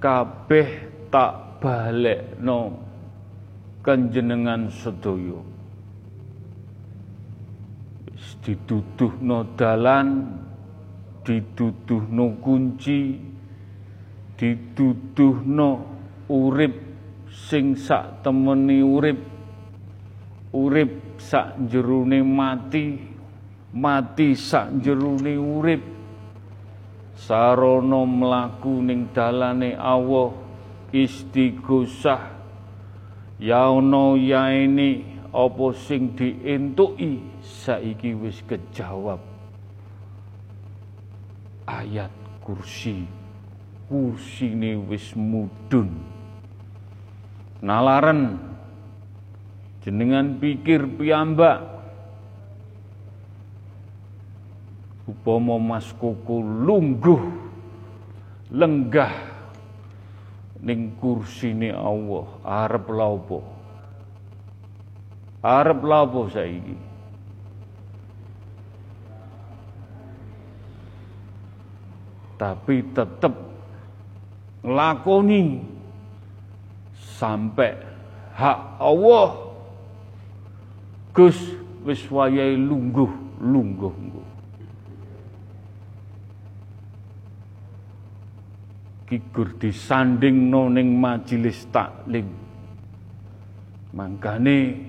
kabeh 0.00 0.88
tak 1.12 1.60
balekno 1.60 2.89
kanjenengan 3.80 4.68
sedaya. 4.68 5.40
Wis 8.12 8.36
dituduhno 8.44 9.56
dalan 9.56 10.36
dituduhno 11.24 12.36
kunci 12.40 13.16
dituduhno 14.36 15.70
urip 16.28 16.74
sing 17.28 17.76
sak 17.76 18.24
temeni 18.24 18.80
urip 18.80 19.20
urip 20.56 21.20
sak 21.20 21.60
jerone 21.68 22.24
mati 22.24 22.98
mati 23.76 24.34
sak 24.34 24.82
jerone 24.82 25.34
urip. 25.36 25.82
Sarana 27.20 28.00
mlaku 28.08 28.80
ning 28.80 29.12
dalane 29.12 29.76
Allah 29.76 30.32
istighosah 30.88 32.39
ya 33.40 33.72
ana 33.72 34.20
ya 34.20 34.52
ini 34.52 35.02
apa 35.32 35.72
sing 35.72 36.12
dientuki 36.12 37.24
saiki 37.40 38.12
wis 38.14 38.44
kejawab. 38.44 39.18
Ayat 41.64 42.12
kursi. 42.44 43.08
Kursine 43.90 44.78
wis 44.86 45.16
mudun. 45.18 45.90
Nalaran. 47.64 48.38
Jenengan 49.82 50.36
pikir 50.38 50.84
piyambak. 51.00 51.80
Upama 55.10 55.58
Mas 55.58 55.90
Koko 55.98 56.38
lungguh 56.38 57.18
lenggah 58.54 59.10
ning 60.60 60.96
kursine 61.00 61.72
Allah 61.72 62.28
arep 62.44 62.86
lha 62.92 63.08
apa? 63.08 63.38
Arep 65.40 65.80
lha 65.80 65.98
apa 66.04 66.20
saiki? 66.28 66.76
Tapi 72.40 72.76
tetep 72.96 73.34
nglakoni 74.64 75.60
sampai 76.96 77.76
hak 78.32 78.60
Allah. 78.80 79.52
Gus 81.12 81.36
wis 81.84 82.00
wayahe 82.08 82.56
lungguh 82.56 83.10
lungguh 83.40 84.19
kigur 89.10 89.58
disandingno 89.58 90.70
ning 90.70 90.94
majelis 90.94 91.66
taklim. 91.74 92.30
Mangkane 93.90 94.86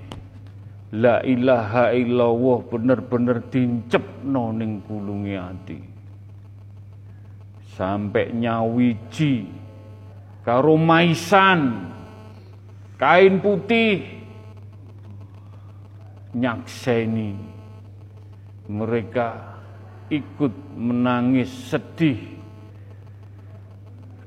la 0.93 1.25
ilaha 1.25 1.89
illallah 1.89 2.61
bener-bener 2.69 3.41
dincepno 3.49 4.53
ning 4.53 4.85
kulunge 4.85 5.33
ati. 5.33 5.79
Sampai 7.73 8.29
nyawiji 8.29 9.49
karo 10.45 10.77
maisan 10.77 11.89
kain 13.01 13.41
putih 13.41 14.05
nyakseni 16.37 17.33
mereka 18.69 19.57
ikut 20.13 20.53
menangis 20.77 21.49
sedih 21.73 22.40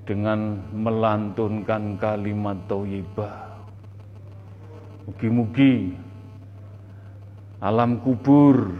dengan 0.05 0.61
melantunkan 0.73 1.97
kalimat 1.97 2.61
thayyibah 2.69 3.45
mugi-mugi 5.09 5.97
alam 7.65 8.01
kubur 8.01 8.73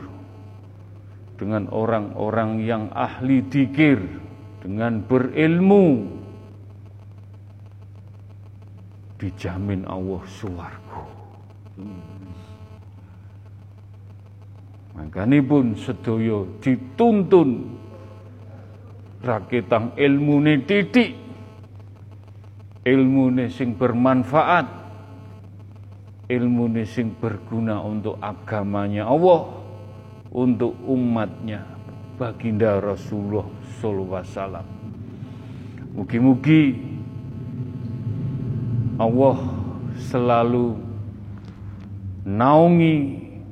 dengan 1.41 1.69
orang-orang 1.73 2.61
yang 2.65 2.93
ahli 2.93 3.45
dikir 3.49 4.01
dengan 4.61 5.01
berilmu 5.05 6.09
dijamin 9.21 9.89
Allah 9.89 10.23
suwargo. 10.29 11.03
Makanya 14.95 15.41
pun 15.43 15.75
sedaya 15.75 16.47
dituntun 16.63 17.67
rakitang 19.25 19.97
ilmune 19.97 20.61
titik 20.69 21.25
ilmune 22.85 23.49
sing 23.49 23.75
bermanfaat. 23.75 24.85
Ilmune 26.25 26.89
sing 26.89 27.13
berguna 27.21 27.85
untuk 27.85 28.17
agamanya 28.21 29.09
Allah 29.09 29.45
untuk 30.33 30.73
umatnya. 30.89 31.65
Baginda 32.15 32.79
Rasulullah 32.79 33.45
sallallahu 33.81 34.15
alaihi 34.23 34.33
wasallam. 34.33 34.67
Mugi-mugi 35.99 36.65
Allah 38.97 39.37
selalu 39.99 40.79
naungi 42.25 42.97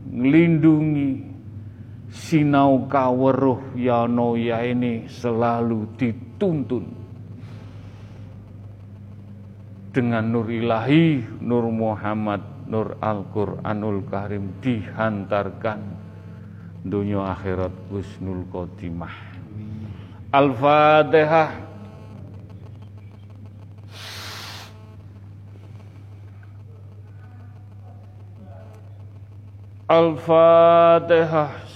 ngelindungi 0.09 1.11
sinau 2.13 2.85
kaweruh 2.93 3.73
yano 3.73 4.37
ya 4.37 4.61
ini 4.61 5.09
selalu 5.09 5.97
dituntun 5.97 7.03
dengan 9.93 10.25
nur 10.25 10.49
ilahi, 10.49 11.21
nur 11.45 11.69
Muhammad, 11.69 12.41
nur 12.69 12.97
Al-Quranul 13.01 14.05
Karim 14.09 14.57
dihantarkan 14.65 15.81
dunia 16.85 17.33
akhirat 17.37 17.73
husnul 17.93 18.49
khotimah. 18.49 19.13
Al-Fatihah. 20.33 21.53
Al-Fatihah. 29.93 31.72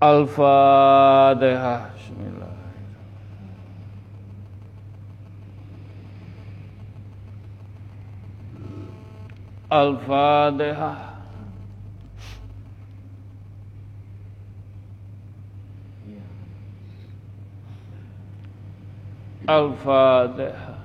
Al-Fatihah. 0.00 1.92
Al-Fatihah. 9.70 10.98
Al-Fatihah. 19.46 20.80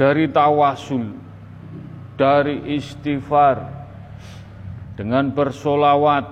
Dari 0.00 0.24
tawasul, 0.32 1.12
dari 2.20 2.76
istighfar, 2.76 3.64
dengan 4.92 5.32
bersolawat, 5.32 6.28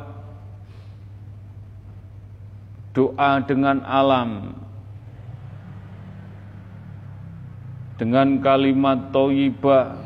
doa 2.93 3.40
dengan 3.48 3.81
alam, 3.89 4.52
dengan 7.97 8.36
kalimat 8.44 9.09
toyibah, 9.16 9.97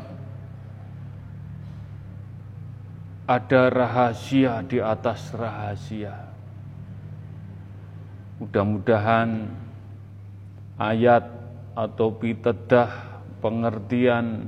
ada 3.27 3.67
rahasia 3.67 4.63
di 4.63 4.79
atas 4.79 5.35
rahasia. 5.35 6.31
Mudah-mudahan 8.39 9.51
ayat 10.79 11.27
atau 11.75 12.07
pitedah 12.15 12.87
pengertian 13.43 14.47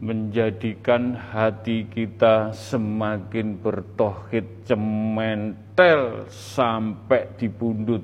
menjadikan 0.00 1.12
hati 1.12 1.84
kita 1.84 2.56
semakin 2.56 3.60
bertohid 3.60 4.64
cementel 4.64 6.24
sampai 6.32 7.28
di 7.36 7.52
pundut. 7.52 8.02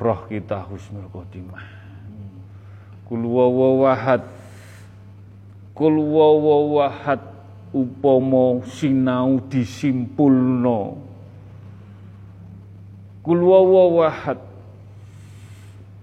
Roh 0.00 0.20
kita 0.26 0.64
husnul 0.64 1.06
khotimah. 1.12 1.64
Kul 3.04 3.22
wawahad 3.28 4.24
Kul 5.74 5.98
wawahad 5.98 7.18
upomo 7.74 8.62
sinau 8.62 9.42
disimpulno. 9.50 11.02
Kul 13.26 13.40
wawahad 13.42 14.38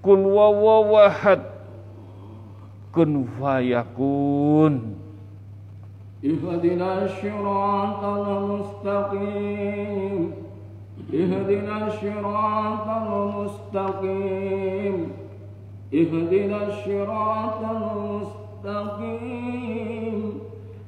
kul 0.01 0.21
wawahad 0.33 1.50
kun 2.91 3.27
fayakun 3.39 5.01
اهدنا 6.21 7.05
الصراط 7.05 8.03
المستقيم. 8.29 10.21
اهدنا 11.13 11.87
الصراط 11.87 12.87
المستقيم. 13.09 14.95
اهدنا 15.93 16.59
الصراط 16.67 17.61
المستقيم. 18.61 20.19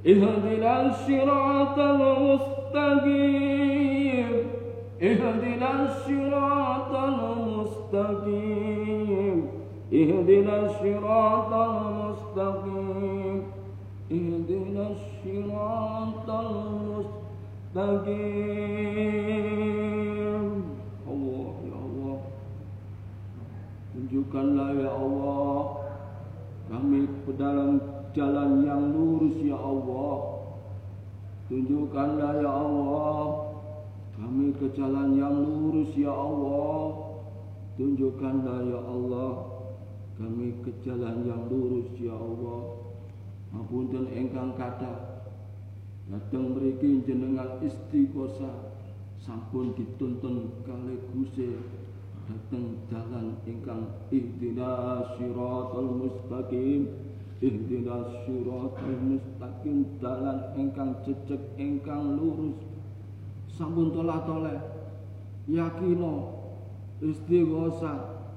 اهدنا 0.06 0.74
الصراط 0.86 1.78
المستقيم. 1.80 3.14
اهدنا 5.02 5.70
الصراط 5.86 6.92
المستقيم. 7.90 9.63
اهدنا 9.93 10.55
الصراط 10.67 11.53
المستقيم 11.73 13.43
اهدنا 14.13 14.85
الصراط 14.95 16.29
المستقيم 19.39 20.45
الله 21.09 21.55
يا 21.73 21.79
الله 21.89 22.19
tunjukkanlah 23.97 24.69
ya 24.77 24.91
Allah 24.93 25.63
kami 26.69 27.09
ke 27.25 27.33
dalam 27.41 27.81
jalan 28.13 28.61
yang 28.61 28.93
lurus 28.93 29.37
ya 29.41 29.57
Allah 29.57 30.39
Tunjukkanlah 31.49 32.45
ya 32.45 32.53
Allah 32.53 33.49
Kami 34.21 34.53
ke 34.53 34.69
jalan 34.77 35.17
yang 35.17 35.33
lurus 35.33 35.97
ya 35.97 36.13
Allah 36.13 36.93
Tunjukkanlah 37.81 38.69
ya 38.69 38.81
Allah 38.85 39.52
kami 40.24 40.56
ke 40.64 40.72
jalan 40.88 41.28
yang 41.28 41.52
lurus 41.52 41.92
ya 42.00 42.16
Allah. 42.16 42.80
Mapunten 43.52 44.08
engkang 44.08 44.56
kata 44.56 45.20
Datang 46.08 46.56
mereka 46.56 46.88
jenengan 47.04 47.60
istiqosa 47.60 48.72
Sampun 49.20 49.76
dituntun 49.76 50.64
kali 50.64 50.96
guse 51.12 51.60
Datang 52.24 52.80
jalan 52.88 53.36
engkang 53.44 53.84
ihdinas 54.16 55.20
siratal 55.20 55.92
mustaqim. 55.92 56.88
Ihdinas 57.44 58.24
siratal 58.24 58.96
mustaqim. 59.04 60.00
Dalan 60.00 60.56
engkang 60.56 61.04
cecek 61.04 61.60
engkang 61.60 62.16
lurus. 62.16 62.64
Sampun 63.52 63.92
tolah 63.92 64.24
toleh 64.24 64.56
yakino 65.52 66.32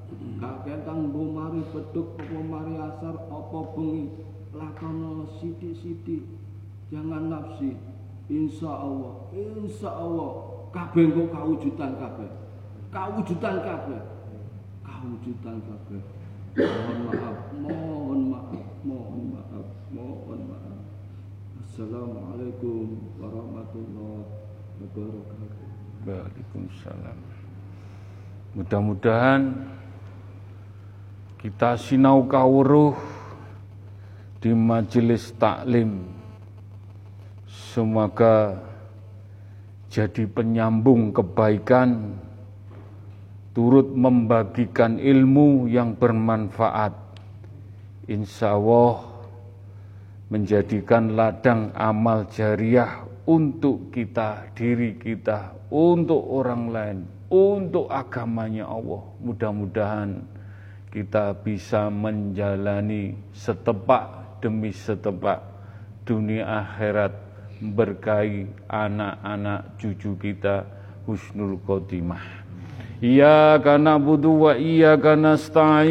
istighosa 0.06 0.38
kakekang 0.38 1.10
mari 1.10 1.60
beduk 1.74 2.14
apa 2.20 2.38
mari 2.38 2.74
asar 2.78 3.16
apa 3.26 3.58
bengi? 3.74 4.06
Lakono 4.54 5.26
sithik-sithik. 5.36 6.22
Jangan 6.88 7.28
nafsi. 7.28 7.76
Insya 8.30 8.70
Allah. 8.70 9.26
Insya 9.34 9.90
Allah. 9.90 10.32
Kabeh 10.70 11.10
kok 11.10 11.28
kawujudan 11.34 11.92
kabeh. 11.98 12.30
Kawujudan 12.94 13.56
kabeh. 13.60 14.00
Kawujudan 14.86 15.58
kabeh. 15.66 16.02
Mohon 16.56 16.98
maaf 17.04 17.38
mohon 17.52 18.20
maaf 18.32 18.66
mohon 18.80 19.22
maaf, 19.36 19.68
mohon 19.92 20.40
maaf. 20.48 20.80
Assalamualaikum 21.60 22.96
warahmatullahi 23.20 24.24
wabarakatuh. 24.80 25.68
Waalaikumsalam. 26.08 27.18
Mudah-mudahan 28.56 29.42
kita 31.46 31.78
sinau 31.78 32.26
kawruh 32.26 32.98
di 34.42 34.50
majelis 34.50 35.30
taklim. 35.38 36.02
Semoga 37.46 38.58
jadi 39.86 40.26
penyambung 40.26 41.14
kebaikan, 41.14 42.18
turut 43.54 43.94
membagikan 43.94 44.98
ilmu 44.98 45.70
yang 45.70 45.94
bermanfaat 45.94 46.98
insya 48.10 48.58
Allah 48.58 49.06
menjadikan 50.26 51.14
ladang 51.14 51.70
amal 51.78 52.26
jariah 52.26 53.06
untuk 53.22 53.94
kita, 53.94 54.50
diri 54.50 54.98
kita, 54.98 55.54
untuk 55.70 56.26
orang 56.26 56.74
lain, 56.74 56.98
untuk 57.30 57.86
agamanya 57.86 58.66
Allah. 58.66 59.06
Mudah-mudahan 59.22 60.34
kita 60.90 61.34
bisa 61.36 61.90
menjalani 61.90 63.18
setepak 63.34 64.38
demi 64.40 64.70
setepak 64.72 65.42
dunia 66.06 66.46
akhirat 66.62 67.12
berkahi 67.60 68.46
anak-anak 68.68 69.76
cucu 69.80 70.14
kita 70.20 70.64
husnul 71.08 71.58
khotimah. 71.64 72.22
Iyyaka 73.02 73.76
na'budu 73.76 74.48
wa 74.48 74.56
iyyaka 74.56 75.16
nasta'in. 75.20 75.84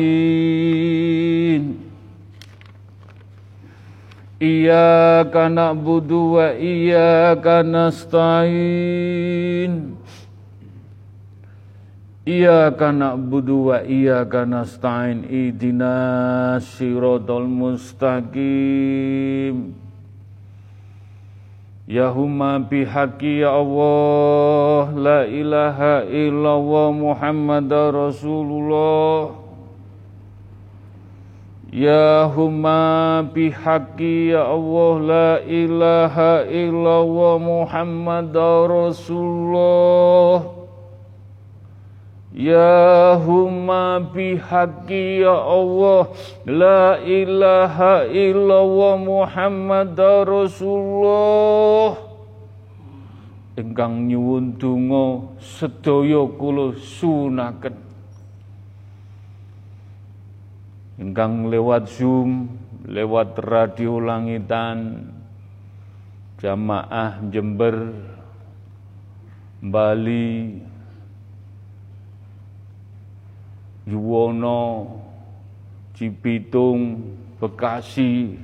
Iyyaka 4.42 5.50
na'budu 5.50 6.42
wa 6.42 6.50
iyyaka 6.58 7.62
nasta'in 7.62 9.06
Iyyaka 12.26 12.90
na'budu 12.90 13.70
wa 13.70 13.86
iyyaka 13.86 14.50
nasta'in 14.50 15.30
Ihdinas 15.30 16.66
siratal 16.74 17.46
mustaqim. 17.46 18.26
Ya 21.86 22.10
humma 22.10 22.58
bihaqi 22.66 23.46
ya 23.46 23.54
Allah 23.54 24.90
La 24.98 25.30
ilaha 25.30 26.02
illallah 26.10 26.98
Muhammad 26.98 27.70
Rasulullah. 27.70 29.38
Ya 31.70 32.26
huma 32.26 33.22
bihaqi 33.22 34.34
ya 34.34 34.50
Allah 34.50 34.94
la 34.98 35.46
ilaha 35.46 36.42
illallah 36.50 37.38
Muhammad 37.38 38.34
Rasulullah 38.34 40.65
Ya 42.36 43.16
huma 43.16 44.04
bihaqi 44.12 45.24
ya 45.24 45.40
Allah. 45.40 46.12
La 46.44 47.00
ilaha 47.00 48.04
illallah 48.12 49.00
Muhammad 49.00 49.96
Rasulullah. 50.28 51.96
Engkang 53.56 54.12
nyuwun 54.12 54.60
donga 54.60 55.32
sedaya 55.40 56.28
kula 56.28 56.76
sunaken. 56.76 57.76
Engkang 61.00 61.48
lewat 61.48 61.88
Zoom, 61.88 62.52
lewat 62.84 63.40
radio 63.40 63.96
langitan, 64.04 65.08
jamaah 66.44 67.24
Jember, 67.32 67.96
Bali, 69.64 70.60
Yuwono, 73.86 74.90
Cipitung, 75.94 77.16
Bekasi, 77.40 78.36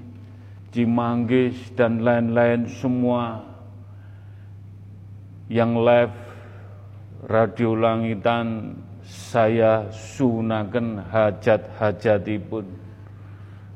Cimanggis, 0.72 1.74
dan 1.76 2.00
lain-lain 2.06 2.70
semua 2.70 3.44
yang 5.52 5.76
live 5.84 6.16
radio 7.28 7.76
langitan 7.76 8.80
saya 9.04 9.92
sunaken 9.92 11.04
hajat-hajatipun. 11.12 12.64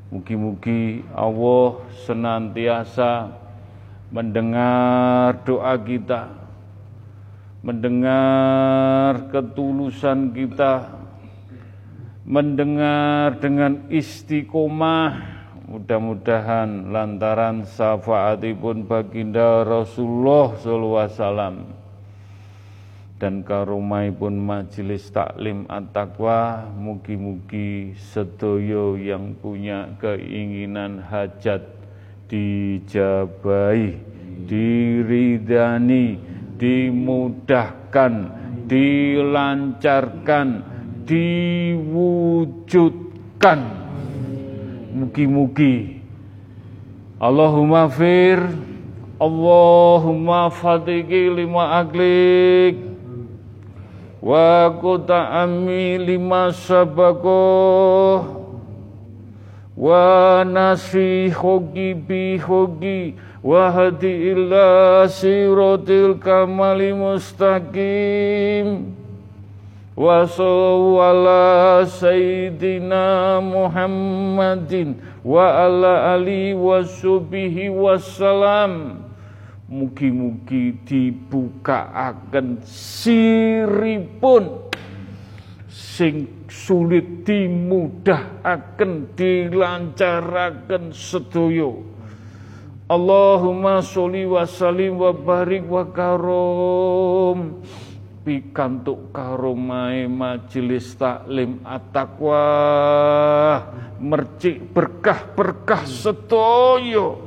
Mugi-mugi 0.08 1.04
Allah 1.12 1.82
senantiasa 2.08 3.28
mendengar 4.08 5.36
doa 5.44 5.76
kita, 5.76 6.32
mendengar 7.60 9.28
ketulusan 9.28 10.32
kita, 10.32 10.95
mendengar 12.26 13.38
dengan 13.38 13.86
istiqomah 13.86 15.38
mudah-mudahan 15.70 16.90
lantaran 16.90 17.62
syafaatipun 17.62 18.82
baginda 18.82 19.62
Rasulullah 19.62 20.58
sallallahu 20.58 21.02
alaihi 21.06 21.18
wasallam 21.22 21.56
dan 23.22 23.46
karumaipun 23.46 24.42
majelis 24.42 25.06
taklim 25.14 25.70
at-taqwa 25.70 26.66
mugi-mugi 26.74 27.94
sedoyo 27.94 28.98
yang 28.98 29.38
punya 29.38 29.94
keinginan 30.02 31.06
hajat 31.06 31.62
dijabai 32.26 34.02
diridani 34.50 36.18
dimudahkan 36.58 38.14
dilancarkan 38.66 40.74
diwujudkan. 41.06 43.06
Mugi-mugi 44.96 46.00
Allahumma 47.20 47.88
fir 47.88 48.40
Allahumma 49.20 50.50
fatiki 50.52 51.30
lima 51.32 51.80
aglik 51.80 52.76
wa 54.24 54.72
kuta 54.76 55.28
ami 55.44 55.96
lima 56.00 56.52
sabako 56.52 58.24
wa 59.76 60.44
nasi 60.44 61.28
hogi 61.32 61.92
bi 61.92 62.38
hogi 62.40 63.14
wa 63.44 63.70
hadi 63.72 64.32
illa 64.32 65.04
sirotil 65.08 66.16
kamali 66.20 66.92
mustaqim 66.96 68.95
sayyidina 71.88 73.40
Muhammadin 73.40 75.00
wa 75.24 75.64
ala 75.64 76.12
ali 76.12 76.52
wa 76.52 76.84
subihi 76.84 77.72
wassalam 77.72 79.02
Mugi-mugi 79.66 80.78
dibuka 80.86 81.90
akan 81.90 82.62
siripun 82.62 84.70
sing 85.66 86.46
sulit 86.46 87.26
dimudah 87.26 88.46
akan 88.46 89.10
dilancarakan 89.18 90.94
sedoyo 90.94 91.82
Allahumma 92.86 93.82
sholli 93.82 94.22
wa 94.22 94.46
sallim 94.46 95.02
wa 95.02 95.10
barik 95.10 95.66
wa 95.66 95.82
karom 95.90 97.66
pikantuk 98.26 99.14
karomai 99.14 100.10
majelis 100.10 100.98
taklim 100.98 101.62
at-taqwa. 101.62 102.42
Mercik 104.02 104.74
berkah-berkah 104.74 105.86
setoyo 105.86 107.22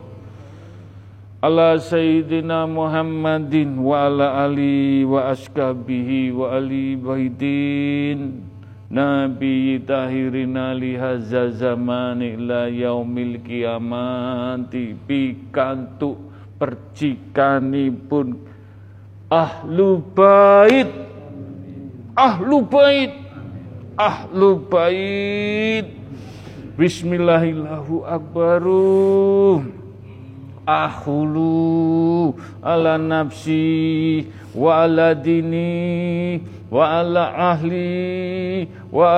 ala 1.40 1.80
sayyidina 1.80 2.68
Muhammadin 2.68 3.80
wa 3.80 4.12
ala 4.12 4.44
ali 4.44 5.08
wa 5.08 5.32
askabihi 5.32 6.36
wa 6.36 6.52
ali 6.52 7.00
baitin 7.00 8.44
Nabi 8.92 9.80
tahirina 9.86 10.76
lihaza 10.76 11.54
zamani 11.54 12.36
ila 12.36 12.68
yaumil 12.68 13.40
kiamati 13.40 14.98
pikantuk 15.08 16.18
percikanipun 16.60 18.49
ahlu 19.30 20.02
bait. 20.14 20.90
Ahlu 22.18 22.66
bait. 22.66 23.14
Ahlu 23.98 24.58
bait. 24.66 25.86
Bismillahillahu 26.76 28.04
akbaru. 28.10 29.64
Ahulu 30.70 32.38
ala 32.62 33.02
nafsi 33.02 34.30
wa 34.54 34.86
ala 34.86 35.18
dini 35.18 36.38
wa 36.72 37.00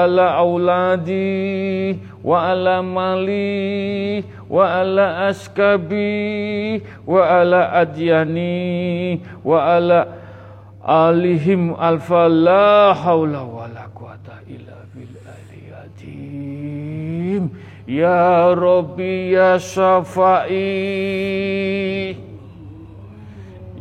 ala 0.04 0.36
auladi 0.40 2.00
wa 2.24 2.50
ala 2.52 2.84
mali 2.84 4.24
wa 4.50 4.76
ala 4.80 5.28
askabi 5.28 6.82
wa 7.08 7.40
ala 7.42 7.72
adyani 7.84 9.20
wa 9.44 9.76
ala 9.76 10.08
alihim 10.86 11.76
alfa 11.76 12.30
la 12.30 12.94
haula 12.96 13.44
wa 13.44 13.68
la 13.68 13.88
quwata 13.92 14.40
illa 14.48 14.76
bil 14.96 15.12
aliyadim 15.28 17.50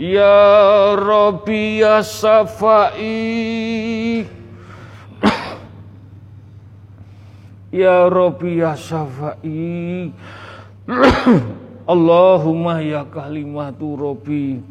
ya 0.01 0.97
rabbi 0.97 1.85
ya 1.85 2.01
safai 2.01 3.05
ya 7.85 8.09
rabbi 8.09 8.65
ya 8.65 8.73
safai 8.73 10.09
Allahumma 11.91 12.79
ya 12.87 13.03
kalimatu 13.03 13.99
Rabbi. 13.99 14.63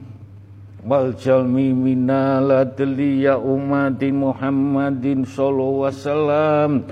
Wal 0.88 1.12
jalmi 1.20 1.76
adli 1.76 3.28
ya 3.28 3.36
umati 3.36 4.08
Muhammadin 4.16 5.28
sallallahu 5.28 5.92
wasallam. 5.92 6.88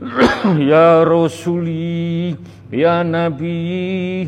Ya 0.56 1.04
Rasuli 1.04 2.32
Ya 2.72 3.04
Nabi 3.04 4.24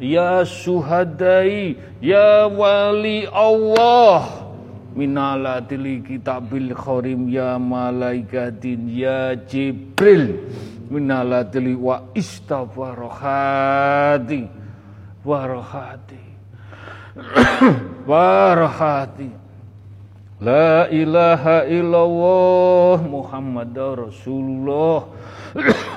Ya 0.00 0.40
Suhadai 0.48 1.76
Ya 2.00 2.48
Wali 2.48 3.28
Allah 3.28 4.48
minalatil 4.96 6.00
kitabil 6.02 6.74
khorim 6.74 7.30
ya 7.30 7.54
malaikatin 7.62 8.90
ya 8.90 9.38
jibril 9.38 10.50
minalatil 10.90 11.78
wa 11.78 12.10
istaghfarohati 12.10 14.50
warohati 15.22 16.18
warohati 18.10 19.30
La 20.40 20.88
ilaha 20.88 21.68
illallah 21.68 23.04
Muhammad 23.04 23.76
Rasulullah 23.76 25.04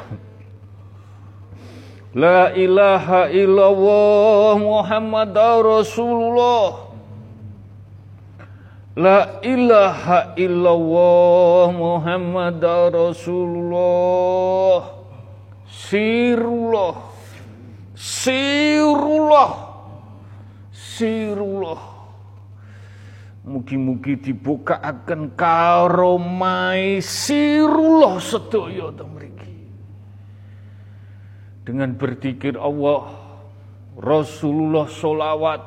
La 2.13 2.53
ilaha 2.53 3.25
illallah 3.33 4.53
Muhammad 4.61 5.33
Rasulullah. 5.65 6.93
La 8.93 9.41
ilaha 9.41 10.37
illallah 10.37 11.73
Muhammad 11.73 12.61
Rasulullah. 12.93 14.93
Sirullah. 15.65 17.01
Sirullah. 17.97 19.51
Sirullah. 20.69 21.81
Mugi-mugi 23.41 24.21
dibuka 24.21 24.77
akan 24.77 25.33
karomai 25.33 27.01
sirullah 27.01 28.21
sedaya 28.21 28.93
mriki. 28.93 29.32
Dengan 31.63 31.95
berzikir 31.95 32.59
Allah, 32.59 33.07
Rasulullah 33.95 34.87
solawat, 34.91 35.61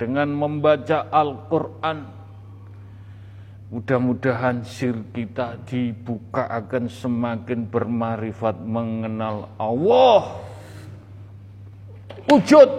dengan 0.00 0.32
membaca 0.32 1.06
Al-Quran, 1.12 2.24
Mudah-mudahan 3.74 4.62
sir 4.62 4.94
kita 5.10 5.58
dibuka 5.66 6.46
akan 6.46 6.86
semakin 6.86 7.66
bermarifat 7.66 8.54
mengenal 8.62 9.50
Allah. 9.58 10.38
Wujud, 12.30 12.70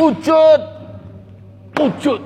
wujud, 0.00 0.60
wujud. 1.76 2.22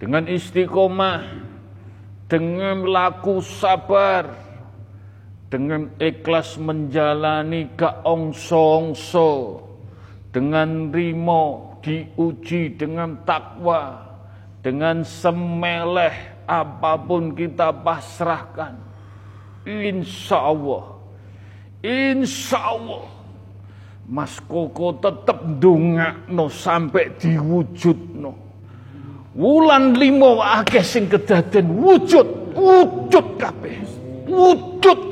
Dengan 0.00 0.24
istiqomah, 0.24 1.36
dengan 2.32 2.88
laku 2.88 3.44
sabar, 3.44 4.47
dengan 5.48 5.88
ikhlas 5.96 6.60
menjalani 6.60 7.72
keongsongso, 7.72 9.64
dengan 10.28 10.92
rimo 10.92 11.76
diuji 11.80 12.76
dengan 12.76 13.24
takwa, 13.24 13.96
dengan 14.60 15.00
semeleh 15.00 16.44
apa 16.44 17.00
pun 17.00 17.32
kita 17.32 17.72
pasrahkan. 17.72 18.76
Insya 19.64 20.38
Allah. 20.52 20.84
Insya 21.80 22.60
Allah. 22.60 23.04
Mas 24.08 24.40
Koko 24.40 24.96
tetap 24.96 25.44
no 26.32 26.48
sampai 26.48 27.12
no. 28.16 28.32
Wulan 29.36 29.92
limo 29.94 30.40
akeh 30.40 30.80
sing 30.80 31.06
kedaden 31.12 31.68
wujud, 31.76 32.56
wujud 32.56 33.26
kabeh. 33.36 33.76
Wujud. 34.24 35.07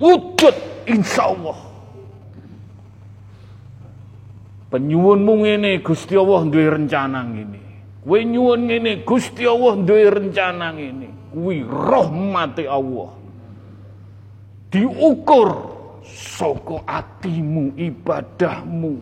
Wujud 0.00 0.56
insya 0.86 1.32
Allah. 1.32 1.58
Penyuwunmu 4.70 5.32
ngene 5.46 5.78
Gusti 5.80 6.16
Allah 6.16 6.42
duwe 6.44 6.70
rencana 6.70 7.22
ngene. 7.24 7.66
Kowe 8.06 8.22
nyuwun 8.24 8.70
ngene, 8.70 9.02
Gusti 9.02 9.42
Allah 9.42 9.82
duwe 9.82 10.10
rencana 10.10 10.70
ngene. 10.78 11.08
Kuwi 11.34 11.66
rahmati 11.66 12.62
Allah. 12.62 13.10
Diukur 14.70 15.50
saka 16.06 16.86
atimu, 16.86 17.74
ibadahmu, 17.74 18.94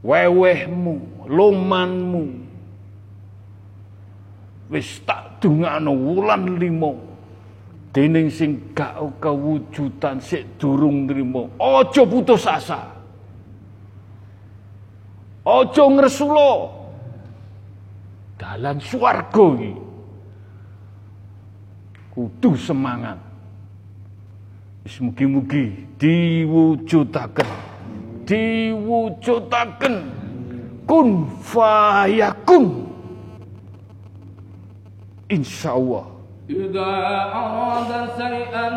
wewehmu, 0.00 0.94
lomanmu. 1.28 2.24
Wis 4.72 5.04
tak 5.04 5.44
dungakno 5.44 5.92
wulan 5.92 6.56
limo. 6.56 7.11
Dening 7.92 8.32
sing 8.32 8.72
gak 8.72 8.96
kewujudan 9.20 10.16
sik 10.16 10.56
durung 10.56 11.04
nrimo. 11.04 11.52
Aja 11.60 12.08
putus 12.08 12.48
asa. 12.48 12.88
Aja 15.44 15.84
ngresula 15.92 16.72
dalan 18.40 18.80
swarga 18.80 19.44
iki. 19.60 19.72
Kudu 22.16 22.56
semangat. 22.56 23.20
Wis 24.88 24.96
mugi-mugi 24.96 25.84
diwujudaken. 26.00 27.48
Diwujudaken. 28.24 29.94
Kun 30.88 31.28
fayakun. 31.44 32.88
Insyaallah 35.28 36.11
إذا 36.51 36.91
أراد 37.35 37.91
شيئا 38.17 38.67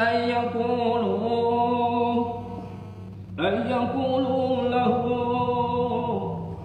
أن 0.00 0.14
يقولوا 0.28 2.24
أن 3.38 3.54
يقولوا 3.70 4.68
له 4.68 4.94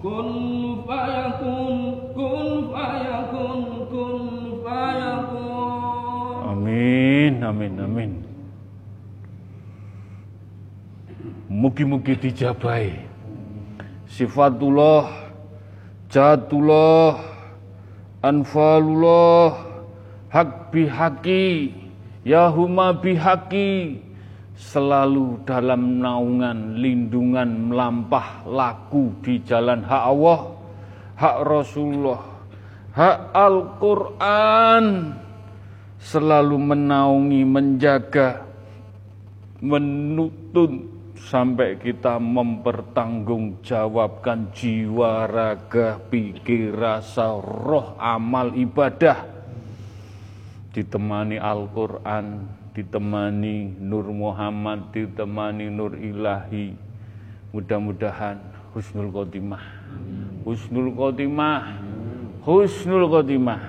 كن 0.02 0.28
فيكون 0.88 1.76
كن 2.16 2.48
فيكون 2.72 3.60
كن 3.92 4.18
فيكون 4.64 5.44
Amin 6.54 7.34
amin 7.44 7.74
amin 7.84 8.12
Mugi-mugi 11.52 12.16
dijabai 12.16 12.96
Sifatullah 14.08 15.28
Jatullah 16.08 17.20
Anfalullah 18.24 19.67
Hak 20.29 20.69
bihaki 20.69 21.73
Yahuma 22.29 22.93
bihaki. 22.93 24.05
Selalu 24.59 25.47
dalam 25.47 26.03
naungan 26.03 26.83
lindungan 26.83 27.71
melampah 27.71 28.43
laku 28.43 29.15
di 29.23 29.39
jalan 29.47 29.87
hak 29.87 30.03
Allah, 30.03 30.51
hak 31.15 31.47
Rasulullah, 31.47 32.19
hak 32.91 33.31
Al-Quran. 33.31 35.15
Selalu 35.95 36.59
menaungi, 36.59 37.47
menjaga, 37.47 38.43
menuntun 39.63 40.91
sampai 41.15 41.79
kita 41.79 42.19
mempertanggungjawabkan 42.19 44.51
jiwa, 44.51 45.23
raga, 45.23 46.03
pikir, 46.11 46.75
rasa, 46.75 47.31
roh, 47.39 47.95
amal, 47.95 48.51
ibadah 48.59 49.38
ditemani 50.79 51.35
Al-Quran, 51.35 52.47
ditemani 52.71 53.75
Nur 53.83 54.07
Muhammad, 54.15 54.95
ditemani 54.95 55.67
Nur 55.67 55.99
Ilahi. 55.99 56.71
Mudah-mudahan 57.51 58.39
husnul 58.71 59.11
khotimah. 59.11 59.59
Husnul 60.47 60.95
khotimah. 60.95 61.83
Husnul 62.47 63.11
khotimah. 63.11 63.59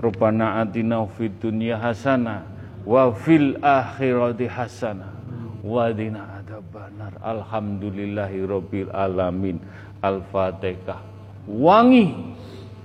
Rabbana 0.00 0.64
atina 0.64 1.04
fid 1.12 1.36
dunya 1.44 1.76
hasanah 1.76 2.48
wa 2.88 3.12
fil 3.12 3.60
akhirati 3.60 4.48
hasanah 4.48 5.12
wa 5.60 5.92
dina 5.92 6.40
adzabannar. 6.40 7.20
Alhamdulillahi 7.20 8.48
rabbil 8.48 8.88
alamin. 8.96 9.60
Al-Fatihah. 10.00 11.04
Wangi. 11.44 12.14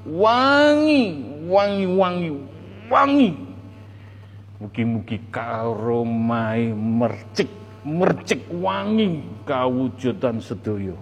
Wangi, 0.01 1.21
wangi, 1.45 1.85
wangi, 1.85 2.29
wangi. 2.89 3.50
Mugi-mugi 4.61 5.17
karomai 5.33 6.69
mercik, 6.69 7.49
mercik 7.81 8.45
wangi 8.61 9.25
kawujudan 9.41 10.37
sedoyo. 10.37 10.93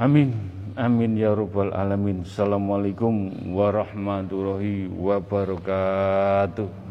Amin. 0.00 0.32
Amin 0.78 1.20
ya 1.20 1.36
rabbal 1.36 1.76
alamin. 1.76 2.24
Assalamualaikum 2.24 3.28
warahmatullahi 3.52 4.88
wabarakatuh. 4.88 6.87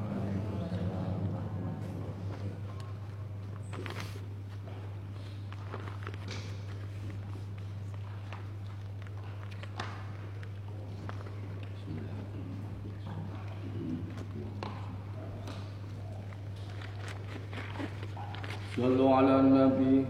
صلوا 18.76 19.14
على 19.16 19.34
النبي 19.40 20.06